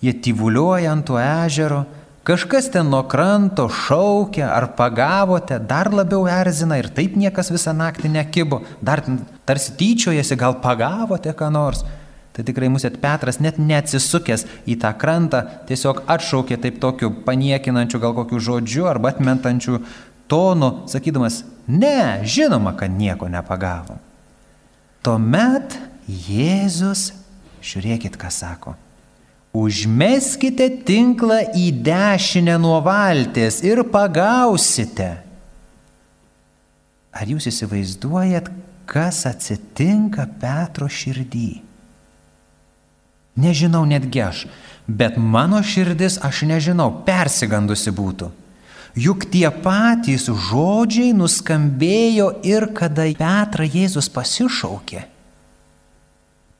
jie 0.00 0.14
tyvuliuoja 0.24 0.94
ant 0.94 1.04
to 1.08 1.18
ežero, 1.20 1.84
kažkas 2.26 2.70
ten 2.74 2.90
nuo 2.90 3.04
kranto 3.06 3.68
šaukia, 3.70 4.48
ar 4.50 4.72
pagavote, 4.78 5.60
dar 5.62 5.92
labiau 5.94 6.26
erzina 6.26 6.80
ir 6.80 6.90
taip 6.90 7.14
niekas 7.18 7.52
visą 7.54 7.74
naktį 7.76 8.10
nekibo, 8.16 8.64
dar 8.82 9.04
tarsi 9.46 9.76
tyčiojasi, 9.78 10.38
gal 10.38 10.58
pagavote 10.62 11.30
ką 11.38 11.52
nors. 11.54 11.84
Tai 12.36 12.44
tikrai 12.44 12.68
mūsų 12.68 12.90
Petras 13.00 13.38
net 13.40 13.56
neatsisukęs 13.56 14.44
į 14.68 14.74
tą 14.82 14.90
krantą 15.00 15.44
tiesiog 15.70 16.02
atšaukė 16.12 16.58
taip 16.60 16.82
tokiu 16.82 17.08
paniekinančiu 17.24 18.02
gal 18.02 18.12
kokiu 18.18 18.42
žodžiu 18.42 18.90
arba 18.90 19.14
atmentančiu 19.14 19.78
tonu, 20.28 20.82
sakydamas, 20.90 21.44
ne, 21.66 22.26
žinoma, 22.26 22.74
kad 22.76 22.92
nieko 22.92 23.30
nepagavo. 23.32 23.96
Tuomet 25.06 25.78
Jėzus, 26.06 27.12
žiūrėkit, 27.64 28.18
ką 28.20 28.28
sako. 28.30 28.74
Užmeskite 29.54 30.68
tinklą 30.84 31.38
į 31.56 31.70
dešinę 31.86 32.58
nuo 32.60 32.80
valties 32.84 33.62
ir 33.64 33.84
pagausite. 33.92 35.10
Ar 37.16 37.30
jūs 37.30 37.46
įsivaizduojat, 37.48 38.50
kas 38.88 39.22
atsitinka 39.28 40.26
Petro 40.40 40.88
širdį? 40.90 41.62
Nežinau 43.40 43.84
netgi 43.88 44.20
aš, 44.24 44.44
bet 44.88 45.16
mano 45.16 45.62
širdis 45.64 46.18
aš 46.24 46.44
nežinau, 46.48 46.90
persigandusi 47.04 47.92
būtų. 47.92 48.30
Juk 48.96 49.26
tie 49.28 49.48
patys 49.52 50.24
žodžiai 50.28 51.12
nuskambėjo 51.16 52.30
ir 52.48 52.70
kada 52.76 53.04
Petrą 53.18 53.66
Jėzus 53.68 54.08
pasišaukė. 54.12 55.04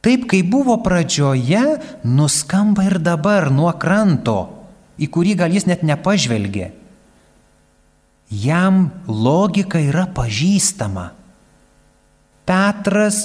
Taip 0.07 0.29
kaip 0.31 0.47
buvo 0.47 0.77
pradžioje, 0.85 1.81
nuskamba 2.07 2.85
ir 2.87 3.01
dabar 3.03 3.49
nuo 3.51 3.73
kranto, 3.75 4.38
į 5.03 5.09
kurį 5.11 5.33
gal 5.40 5.51
jis 5.51 5.64
net 5.66 5.83
nepažvelgė. 5.83 6.69
Jam 8.31 8.85
logika 9.11 9.81
yra 9.83 10.05
pažįstama. 10.14 11.09
Petras 12.47 13.25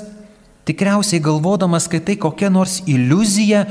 tikriausiai 0.65 1.21
galvodamas, 1.21 1.85
kad 1.85 2.07
tai 2.07 2.15
kokia 2.17 2.49
nors 2.49 2.79
iliuzija, 2.89 3.67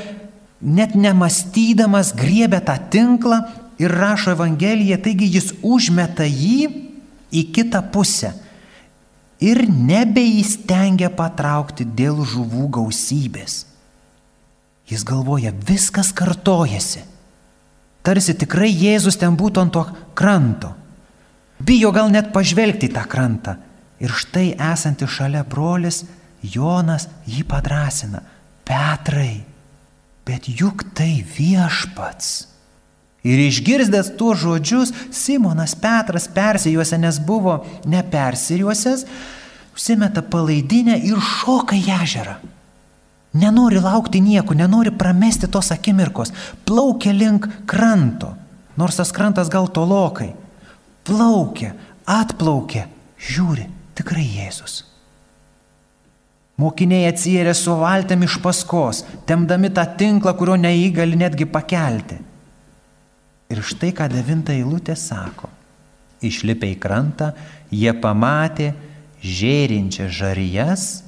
net 0.62 0.94
nemastydamas 0.94 2.12
griebė 2.14 2.60
tą 2.62 2.76
tinklą 2.94 3.40
ir 3.82 3.90
rašo 3.90 4.36
Evangeliją, 4.36 5.00
taigi 5.02 5.32
jis 5.34 5.50
užmeta 5.66 6.30
jį 6.30 6.70
į 7.34 7.44
kitą 7.58 7.82
pusę 7.90 8.30
ir 9.40 9.64
nebeįstengia 9.68 11.10
patraukti 11.16 11.84
dėl 11.84 12.20
žuvų 12.28 12.68
gausybės. 12.76 13.64
Jis 14.90 15.04
galvoja, 15.06 15.52
viskas 15.52 16.10
kartojasi. 16.16 17.04
Tarsi 18.04 18.34
tikrai 18.34 18.70
Jėzus 18.72 19.18
ten 19.20 19.36
būtų 19.38 19.62
ant 19.64 19.74
to 19.76 19.84
kranto. 20.18 20.72
Bijo 21.60 21.92
gal 21.92 22.08
net 22.12 22.32
pažvelgti 22.34 22.88
į 22.88 22.94
tą 22.96 23.04
krantą. 23.08 23.56
Ir 24.00 24.12
štai 24.16 24.54
esantis 24.72 25.12
šalia 25.12 25.44
brolis 25.44 26.02
Jonas 26.40 27.06
jį 27.28 27.44
padrasina. 27.48 28.22
Petrai, 28.64 29.42
bet 30.24 30.48
juk 30.48 30.86
tai 30.96 31.20
viešpats. 31.36 32.30
Ir 33.20 33.40
išgirdęs 33.44 34.14
tuos 34.16 34.40
žodžius, 34.40 34.94
Simonas 35.12 35.74
Petras 35.76 36.24
persijuose, 36.32 36.96
nes 36.98 37.18
buvo 37.20 37.58
nepersirijuosias, 37.84 39.04
užsimeta 39.76 40.22
palaidinę 40.24 40.96
ir 41.04 41.20
šoka 41.20 41.76
į 41.76 41.84
ežerą. 42.00 42.38
Nenori 43.40 43.78
laukti 43.78 44.22
nieko, 44.24 44.56
nenori 44.58 44.90
pramesti 44.90 45.46
tos 45.52 45.70
akimirkos, 45.70 46.32
plaukia 46.66 47.12
link 47.14 47.46
kranto, 47.68 48.32
nors 48.76 48.96
tas 48.98 49.12
krantas 49.12 49.52
gal 49.52 49.68
tolokai. 49.68 50.32
Plaukia, 51.06 51.74
atplaukia, 52.08 52.88
žiūri, 53.20 53.68
tikrai 53.98 54.24
Jėzus. 54.24 54.80
Mokiniai 56.60 57.06
atsijėrė 57.08 57.54
su 57.56 57.76
valtėm 57.78 58.26
iš 58.26 58.40
paskos, 58.42 59.04
temdami 59.28 59.70
tą 59.72 59.86
tinklą, 60.00 60.34
kurio 60.36 60.58
neįgali 60.60 61.16
netgi 61.20 61.46
pakelti. 61.48 62.18
Ir 63.50 63.62
štai 63.66 63.90
ką 63.96 64.06
devinta 64.10 64.54
eilutė 64.54 64.94
sako. 64.98 65.50
Išlipę 66.22 66.68
į 66.70 66.76
krantą, 66.80 67.32
jie 67.72 67.92
pamatė 67.96 68.74
žėrinčią 69.24 70.08
žarijas, 70.12 71.02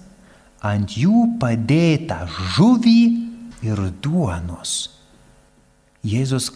ant 0.62 0.96
jų 0.96 1.36
padėtą 1.42 2.24
žuvį 2.56 3.02
ir 3.66 3.82
duonos. 4.02 4.90
Jėzus 6.02 6.50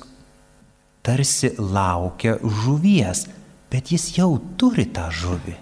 tarsi 1.07 1.53
laukia 1.59 2.37
žuvies, 2.42 3.27
bet 3.70 3.92
jis 3.94 4.09
jau 4.16 4.33
turi 4.59 4.88
tą 4.90 5.07
žuvį. 5.14 5.55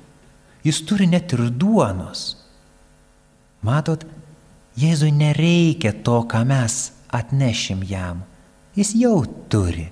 Jis 0.65 0.81
turi 0.89 1.09
net 1.11 1.35
ir 1.37 1.51
duonos. 1.53 2.33
Matot, 3.65 4.05
Jėzui 4.75 5.13
nereikia 5.15 5.93
to, 6.03 6.25
ką 6.27 6.41
mes 6.49 6.91
atnešim 7.15 7.85
jam. 7.87 8.25
Jis 8.75 8.91
jau 8.99 9.21
turi. 9.49 9.87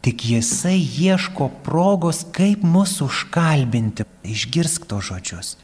Tik 0.00 0.24
jisai 0.24 0.78
ieško 0.80 1.50
progos, 1.64 2.24
kaip 2.32 2.62
mus 2.64 3.00
užkalbinti. 3.04 4.06
Išgirsk 4.24 4.86
to 4.88 5.00
žodžius. 5.04 5.56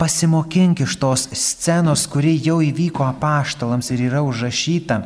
Pasimokink 0.00 0.80
iš 0.80 0.96
tos 0.96 1.26
scenos, 1.36 2.06
kuri 2.08 2.38
jau 2.40 2.62
įvyko 2.64 3.04
apaštalams 3.04 3.90
ir 3.92 4.06
yra 4.08 4.22
užrašyta 4.24 5.02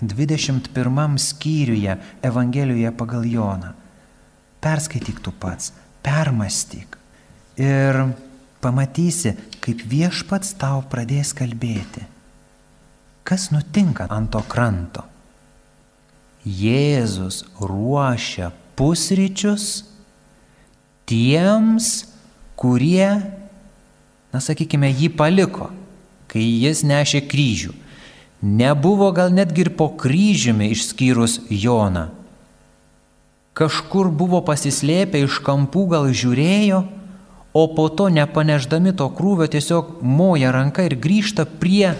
21 0.00 1.18
skyriuje 1.18 1.98
Evangelijoje 2.22 2.92
pagal 2.96 3.26
Joną. 3.28 3.74
Perskaityk 4.60 5.20
tu 5.20 5.32
pats, 5.32 5.72
permastyk. 6.02 6.96
Ir 7.60 8.00
pamatysi, 8.62 9.34
kaip 9.60 9.84
viešpats 9.84 10.56
tau 10.58 10.80
pradės 10.88 11.34
kalbėti. 11.36 12.06
Kas 13.28 13.50
nutinka 13.52 14.08
ant 14.08 14.32
to 14.32 14.40
kranto? 14.48 15.04
Jėzus 16.48 17.42
ruošia 17.60 18.52
pusryčius 18.78 19.84
tiems, 21.08 22.06
kurie, 22.56 23.20
na 24.32 24.40
sakykime, 24.40 24.88
jį 24.92 25.10
paliko, 25.16 25.68
kai 26.28 26.44
jis 26.44 26.84
nešė 26.86 27.24
kryžių. 27.28 27.74
Nebuvo 28.38 29.10
gal 29.12 29.32
netgi 29.34 29.66
ir 29.66 29.72
po 29.74 29.88
kryžiumi 29.98 30.70
išskyrus 30.72 31.40
Joną. 31.50 32.08
Kažkur 33.58 34.12
buvo 34.14 34.38
pasislėpę 34.46 35.24
iš 35.24 35.40
kampų, 35.42 35.88
gal 35.90 36.06
žiūrėjo, 36.14 36.84
o 37.58 37.62
po 37.74 37.88
to 37.90 38.06
nepaneždami 38.14 38.92
to 38.94 39.08
krūvio 39.10 39.48
tiesiog 39.50 39.98
moja 40.06 40.52
ranka 40.54 40.84
ir 40.86 40.94
grįžta 40.94 41.48
prie 41.58 41.96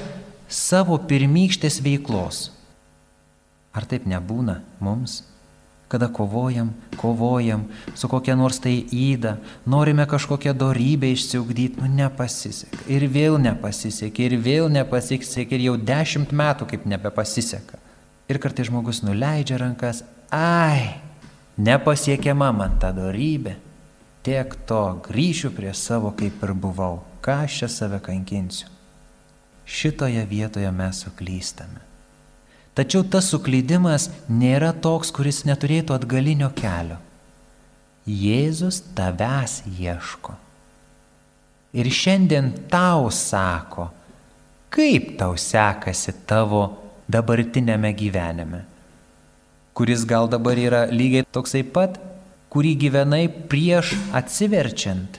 savo 0.47 1.01
pirmykštės 1.11 1.81
veiklos. 1.83 2.58
Ar 3.79 3.87
taip 3.87 4.09
nebūna 4.11 4.59
mums? 4.83 5.21
Kada 5.89 6.11
kovojam, 6.13 6.75
kovojam 7.01 7.63
su 7.97 8.11
kokia 8.13 8.35
nors 8.37 8.59
tai 8.61 8.75
įda, 8.93 9.39
norime 9.65 10.05
kažkokią 10.11 10.53
darybę 10.59 11.09
išsiugdyti, 11.15 11.81
nu 11.81 11.89
nepasiseka. 12.03 12.83
Ir 12.93 13.07
vėl 13.09 13.39
nepasiseka, 13.41 14.27
ir 14.27 14.37
vėl 14.45 14.69
nepasiseka, 14.75 15.57
ir 15.57 15.65
jau 15.71 15.77
dešimt 15.81 16.35
metų 16.37 16.69
kaip 16.75 16.85
nebepasiseka. 16.91 17.81
Ir 18.29 18.43
kartai 18.43 18.67
žmogus 18.69 19.01
nuleidžia 19.07 19.63
rankas, 19.63 20.03
ai, 20.35 20.99
nepasiekiama 21.57 22.51
man 22.53 22.77
ta 22.83 22.93
darybė 22.93 23.57
tiek 24.29 24.53
to 24.69 25.01
grįšiu 25.09 25.55
prie 25.57 25.73
savo 25.73 26.13
kaip 26.13 26.43
ir 26.45 26.53
buvau, 26.53 27.01
ką 27.25 27.45
aš 27.47 27.63
čia 27.63 27.69
save 27.73 28.01
kankinsiu. 28.05 28.69
Šitoje 29.65 30.25
vietoje 30.29 30.69
mes 30.73 31.05
suklystame. 31.05 31.88
Tačiau 32.79 33.03
tas 33.11 33.27
suklydimas 33.33 34.07
nėra 34.31 34.71
toks, 34.71 35.11
kuris 35.11 35.43
neturėtų 35.49 35.97
atgalinio 35.97 36.53
kelio. 36.55 37.01
Jėzus 38.07 38.79
tavęs 38.95 39.65
ieško. 39.67 40.37
Ir 41.75 41.91
šiandien 41.91 42.53
tau 42.71 43.11
sako, 43.11 43.89
kaip 44.71 45.17
tau 45.19 45.35
sekasi 45.35 46.15
tavo 46.31 46.63
dabartinėme 47.11 47.91
gyvenime, 47.99 48.63
kuris 49.75 50.07
gal 50.07 50.31
dabar 50.31 50.57
yra 50.63 50.87
lygiai 50.87 51.27
toksai 51.35 51.65
pat, 51.67 51.99
kurį 52.49 52.77
gyvenai 52.87 53.25
prieš 53.51 53.97
atsiverčiant, 54.17 55.19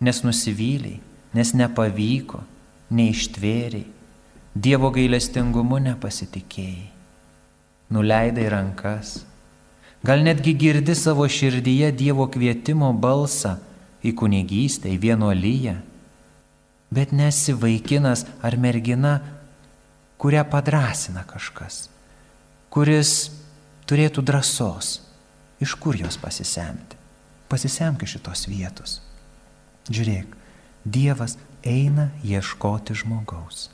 nes 0.00 0.22
nusivyliai, 0.24 1.02
nes 1.34 1.52
nepavyko, 1.58 2.44
neištvėriai, 2.94 3.97
Dievo 4.58 4.88
gailestingumu 4.90 5.78
nepasitikėjai, 5.84 6.88
nuleidai 7.94 8.46
rankas, 8.50 9.20
gal 10.02 10.24
netgi 10.26 10.56
girdi 10.58 10.96
savo 10.98 11.28
širdyje 11.30 11.92
Dievo 11.94 12.26
kvietimo 12.32 12.88
balsą 12.90 13.58
į 14.02 14.14
kunigystę, 14.18 14.90
į 14.90 14.98
vienuolyje, 15.04 15.76
bet 16.90 17.14
nesi 17.14 17.54
vaikinas 17.54 18.24
ar 18.42 18.58
mergina, 18.58 19.14
kurią 20.18 20.42
padrasina 20.50 21.22
kažkas, 21.28 21.86
kuris 22.72 23.14
turėtų 23.86 24.26
drąsos, 24.26 24.96
iš 25.62 25.78
kur 25.78 26.02
jos 26.02 26.18
pasisemti. 26.18 26.98
Pasisemk 27.48 28.02
iš 28.02 28.18
šitos 28.18 28.48
vietos. 28.50 28.98
Žiūrėk, 29.88 30.34
Dievas 30.88 31.36
eina 31.62 32.10
ieškoti 32.24 32.96
žmogaus. 32.96 33.68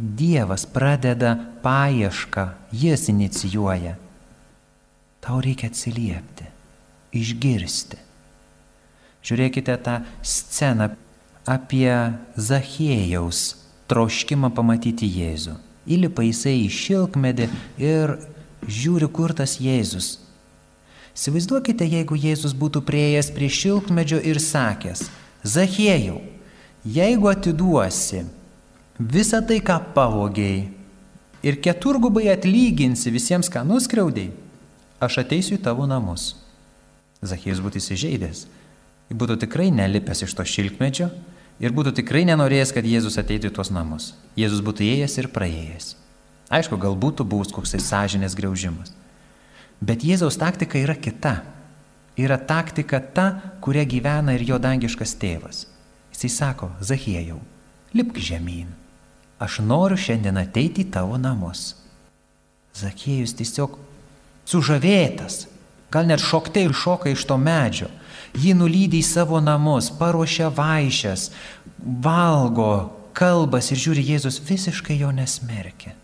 Dievas 0.00 0.64
pradeda 0.64 1.34
paiešką, 1.62 2.46
jis 2.72 3.10
inicijuoja. 3.12 3.98
Tau 5.20 5.42
reikia 5.44 5.68
atsiliepti, 5.68 6.46
išgirsti. 7.12 7.98
Žiūrėkite 9.20 9.76
tą 9.84 9.98
sceną 10.24 10.88
apie 11.44 11.92
Zachėjaus 12.40 13.42
troškimą 13.92 14.48
pamatyti 14.56 15.04
Jėzų. 15.04 15.58
Įlipa 15.84 16.24
jisai 16.24 16.56
į 16.64 16.72
šilkmedį 16.72 17.50
ir 17.84 18.16
žiūri, 18.64 19.10
kur 19.12 19.36
tas 19.36 19.58
Jėzus. 19.60 20.14
Įsivaizduokite, 21.12 21.84
jeigu 21.84 22.16
Jėzus 22.16 22.56
būtų 22.56 22.86
prieėjęs 22.88 23.32
prie 23.36 23.52
šilkmedžio 23.52 24.24
ir 24.24 24.40
sakęs, 24.40 25.10
Zachėjau, 25.44 26.22
jeigu 26.88 27.28
atiduosi 27.28 28.24
visą 29.00 29.40
tai, 29.46 29.60
ką 29.64 29.80
pavogiai 29.96 30.68
ir 31.42 31.56
keturgubai 31.64 32.28
atlyginsi 32.28 33.12
visiems, 33.12 33.48
ką 33.48 33.64
nuskriaudėjai, 33.64 34.34
aš 35.00 35.22
ateisiu 35.24 35.56
į 35.56 35.64
tavo 35.64 35.86
namus. 35.88 36.34
Zachėjus 37.24 37.62
būtų 37.64 37.80
įsižeidęs. 37.80 38.44
Būtų 39.10 39.40
tikrai 39.42 39.70
nelipęs 39.74 40.22
iš 40.24 40.34
to 40.36 40.44
šilkmečio 40.46 41.08
ir 41.60 41.72
būtų 41.76 41.96
tikrai 42.00 42.26
nenorėjęs, 42.28 42.72
kad 42.76 42.86
Jėzus 42.86 43.18
ateitų 43.20 43.50
į 43.50 43.54
tuos 43.56 43.72
namus. 43.72 44.12
Jėzus 44.38 44.60
būtų 44.64 44.84
įėjęs 44.86 45.16
ir 45.20 45.30
praėjęs. 45.32 45.94
Aišku, 46.52 46.76
gal 46.80 46.96
būtų 46.98 47.24
buvus 47.24 47.52
koks 47.54 47.74
tai 47.74 47.80
sąžinės 47.82 48.36
greužimas. 48.38 48.92
Bet 49.80 50.04
Jėzaus 50.04 50.38
taktika 50.40 50.78
yra 50.80 50.96
kita. 50.96 51.40
Yra 52.20 52.36
taktika 52.36 53.00
ta, 53.00 53.26
kuria 53.64 53.86
gyvena 53.88 54.34
ir 54.36 54.44
jo 54.44 54.60
dangiškas 54.60 55.16
tėvas. 55.16 55.64
Jisai 56.12 56.30
sako, 56.36 56.68
Zahiejau, 56.84 57.38
lipk 57.96 58.18
žemyn 58.20 58.68
aš 59.40 59.60
noriu 59.64 59.96
šiandien 59.96 60.36
ateiti 60.36 60.84
į 60.84 60.90
tavo 60.94 61.16
namus. 61.20 61.72
Zakėjus 62.76 63.32
tiesiog 63.38 63.78
sužavėtas, 64.48 65.46
gal 65.90 66.06
net 66.10 66.22
šoktai 66.22 66.66
šoka 66.76 67.10
iš 67.10 67.24
to 67.26 67.38
medžio. 67.40 67.88
Jį 68.36 68.54
nulydė 68.60 69.00
į 69.00 69.06
savo 69.06 69.40
namus, 69.42 69.88
paruošia 69.98 70.52
vaišes, 70.54 71.30
valgo, 71.80 72.92
kalbas 73.16 73.72
ir 73.72 73.80
žiūri, 73.80 74.04
Jėzus 74.12 74.38
visiškai 74.46 75.00
jo 75.00 75.10
nesmerkia. 75.14 75.96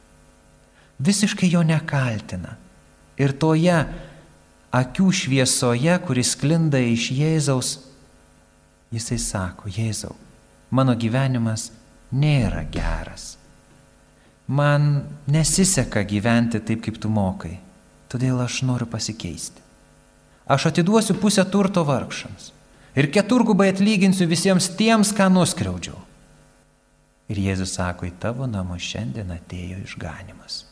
Visiškai 0.99 1.53
jo 1.53 1.63
nekaltina. 1.63 2.57
Ir 3.21 3.37
toje 3.37 3.77
akių 4.75 5.11
šviesoje, 5.15 5.95
kuris 6.09 6.35
klinda 6.41 6.81
iš 6.83 7.11
Jėzaus, 7.15 7.77
jisai 8.91 9.21
sako, 9.23 9.71
Jėzau, 9.71 10.17
mano 10.75 10.97
gyvenimas 10.99 11.71
nėra 12.13 12.65
geras. 12.71 13.35
Man 14.47 15.07
nesiseka 15.27 16.05
gyventi 16.07 16.61
taip, 16.63 16.85
kaip 16.85 17.01
tu 17.03 17.11
mokai, 17.11 17.57
todėl 18.13 18.39
aš 18.45 18.61
noriu 18.67 18.87
pasikeisti. 18.87 19.63
Aš 20.47 20.69
atiduosiu 20.71 21.17
pusę 21.19 21.43
turto 21.51 21.83
vargšams 21.83 22.53
ir 22.97 23.11
keturgubai 23.11 23.73
atlyginsiu 23.73 24.29
visiems 24.31 24.71
tiems, 24.79 25.11
ką 25.11 25.27
nuskriaudžiau. 25.35 25.99
Ir 27.27 27.41
Jėzus 27.43 27.75
sako, 27.75 28.07
į 28.07 28.15
tavo 28.23 28.47
namą 28.47 28.79
šiandien 28.79 29.33
atėjo 29.35 29.83
išganimas. 29.83 30.63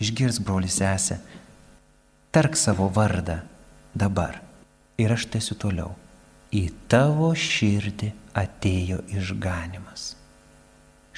Išgirs 0.00 0.38
brolis 0.44 0.76
esę, 0.84 1.16
tark 2.32 2.56
savo 2.60 2.90
vardą 2.92 3.40
dabar 3.96 4.42
ir 5.00 5.16
aš 5.16 5.26
tęsiu 5.32 5.56
toliau. 5.56 5.94
Į 6.52 6.66
tavo 6.90 7.30
širdį 7.32 8.10
atėjo 8.36 9.00
išganimas. 9.16 10.19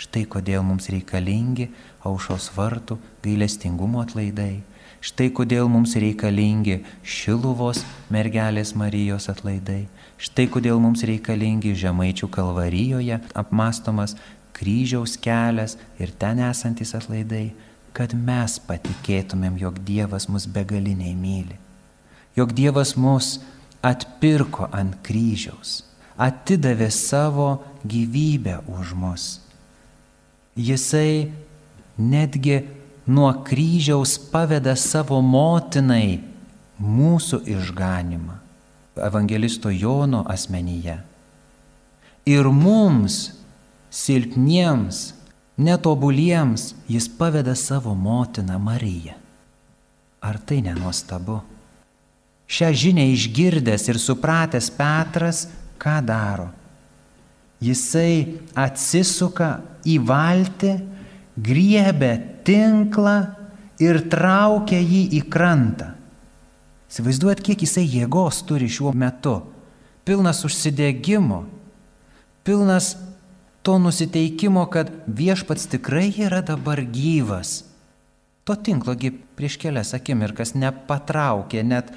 Štai 0.03 0.25
kodėl 0.27 0.65
mums 0.67 0.89
reikalingi 0.91 1.69
aušos 2.09 2.49
vartų 2.57 2.97
gailestingumo 3.23 4.01
atlaidai. 4.03 4.65
Štai 5.03 5.29
kodėl 5.35 5.69
mums 5.71 5.95
reikalingi 5.99 6.81
Šiluvos 7.07 7.85
mergelės 8.11 8.75
Marijos 8.79 9.29
atlaidai. 9.31 9.85
Štai 10.19 10.49
kodėl 10.51 10.79
mums 10.83 11.05
reikalingi 11.07 11.75
Žemaičių 11.79 12.29
kalvarijoje 12.35 13.21
apmastomas 13.39 14.17
kryžiaus 14.59 15.17
kelias 15.23 15.77
ir 16.03 16.15
ten 16.19 16.43
esantis 16.51 16.95
atlaidai, 16.99 17.53
kad 17.95 18.15
mes 18.15 18.59
patikėtumėm, 18.67 19.59
jog 19.63 19.79
Dievas 19.87 20.29
mus 20.31 20.49
begaliniai 20.51 21.15
myli. 21.19 21.59
Jog 22.39 22.55
Dievas 22.59 22.97
mus 22.97 23.37
atpirko 23.83 24.71
ant 24.71 24.99
kryžiaus 25.07 25.83
atidavė 26.19 26.91
savo 26.95 27.63
gyvybę 27.83 28.61
už 28.71 28.95
mus. 28.95 29.42
Jisai 30.57 31.33
netgi 31.99 32.61
nuo 33.07 33.33
kryžiaus 33.45 34.19
paveda 34.33 34.77
savo 34.77 35.21
motinai 35.25 36.21
mūsų 36.81 37.43
išganimą. 37.49 38.37
Evangelisto 38.97 39.71
Jono 39.73 40.21
asmenyje. 40.29 40.99
Ir 42.29 42.49
mums, 42.53 43.33
silpniems, 43.91 45.15
netobuliems, 45.57 46.75
jis 46.89 47.09
paveda 47.09 47.55
savo 47.57 47.95
motiną 47.95 48.59
Mariją. 48.61 49.17
Ar 50.21 50.39
tai 50.39 50.61
nenuostabu? 50.63 51.41
Šią 52.47 52.69
žinę 52.77 53.09
išgirdęs 53.15 53.89
ir 53.89 53.99
supratęs 53.99 54.69
Petras 54.77 55.47
ką 55.81 55.97
daro? 56.05 56.51
Jisai 57.63 58.39
atsisuka 58.55 59.63
į 59.89 59.99
valtį, 60.07 60.75
griebia 61.37 62.17
tinklą 62.47 63.17
ir 63.83 64.03
traukia 64.13 64.81
jį 64.81 65.03
į 65.19 65.23
krantą. 65.33 65.93
Įsivaizduojat, 66.93 67.41
kiek 67.41 67.65
jisai 67.65 67.87
jėgos 67.89 68.43
turi 68.45 68.69
šiuo 68.69 68.93
metu. 68.93 69.39
Pilnas 70.05 70.43
užsidėgymo, 70.45 71.45
pilnas 72.45 72.97
to 73.65 73.79
nusiteikimo, 73.79 74.67
kad 74.69 74.91
viešpats 75.07 75.71
tikrai 75.73 76.11
yra 76.21 76.43
dabar 76.45 76.83
gyvas. 76.85 77.63
To 78.45 78.59
tinklogi 78.59 79.13
prieš 79.39 79.57
kelias 79.63 79.95
akimirkas 79.95 80.57
nepatraukė, 80.59 81.63
net 81.63 81.93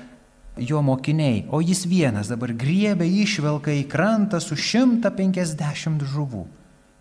jo 0.61 0.81
mokiniai, 0.86 1.47
o 1.51 1.59
jis 1.59 1.83
vienas 1.89 2.29
dabar 2.31 2.53
griebia 2.53 3.07
išvelka 3.25 3.73
į 3.73 3.88
krantą 3.91 4.39
su 4.39 4.55
150 4.55 6.05
žuvų. 6.05 6.45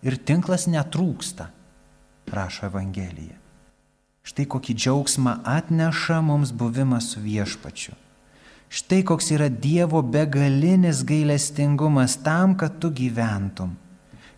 Ir 0.05 0.19
tinklas 0.21 0.67
netrūksta, 0.69 1.49
rašo 2.29 2.67
Evangelija. 2.69 3.39
Štai 4.25 4.45
kokį 4.49 4.73
džiaugsmą 4.77 5.39
atneša 5.45 6.19
mums 6.25 6.51
buvimas 6.53 7.11
su 7.13 7.21
viešpačiu. 7.21 7.93
Štai 8.69 9.03
koks 9.05 9.29
yra 9.35 9.49
Dievo 9.49 10.01
begalinis 10.01 11.03
gailestingumas 11.05 12.17
tam, 12.25 12.55
kad 12.57 12.79
tu 12.81 12.89
gyventum, 12.89 13.75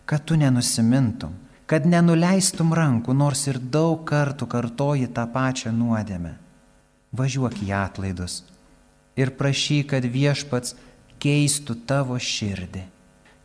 kad 0.04 0.24
tu 0.24 0.36
nenusimintum, 0.36 1.32
kad 1.68 1.88
nenuleistum 1.88 2.72
rankų, 2.76 3.16
nors 3.16 3.46
ir 3.48 3.58
daug 3.58 4.04
kartų 4.08 4.48
kartoji 4.48 5.08
tą 5.12 5.24
pačią 5.32 5.72
nuodėmę. 5.72 6.36
Važiuok 7.16 7.56
į 7.64 7.72
atlaidus, 7.76 8.42
ir 9.16 9.32
prašyk, 9.36 9.88
kad 9.92 10.04
viešpats 10.04 10.76
keistų 11.20 11.76
tavo 11.88 12.16
širdį, 12.20 12.84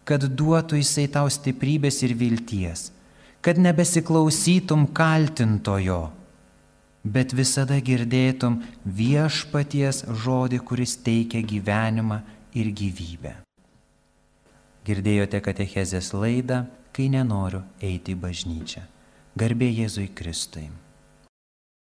kad 0.07 0.25
duotų 0.25 0.79
jisai 0.81 1.07
tau 1.11 1.29
stiprybės 1.31 2.01
ir 2.03 2.15
vilties, 2.19 2.89
kad 3.43 3.59
nebesiklausytum 3.59 4.85
kaltintojo, 4.95 6.11
bet 7.03 7.35
visada 7.35 7.79
girdėtum 7.83 8.61
viešpaties 8.83 10.03
žodį, 10.23 10.59
kuris 10.63 10.95
teikia 11.03 11.43
gyvenimą 11.43 12.21
ir 12.55 12.71
gyvybę. 12.71 13.35
Girdėjote 14.83 15.39
katechezės 15.43 16.11
laidą, 16.15 16.65
kai 16.91 17.07
nenoriu 17.11 17.63
eiti 17.81 18.15
į 18.15 18.19
bažnyčią. 18.19 18.83
Garbė 19.39 19.71
Jėzui 19.71 20.09
Kristui. 20.13 20.67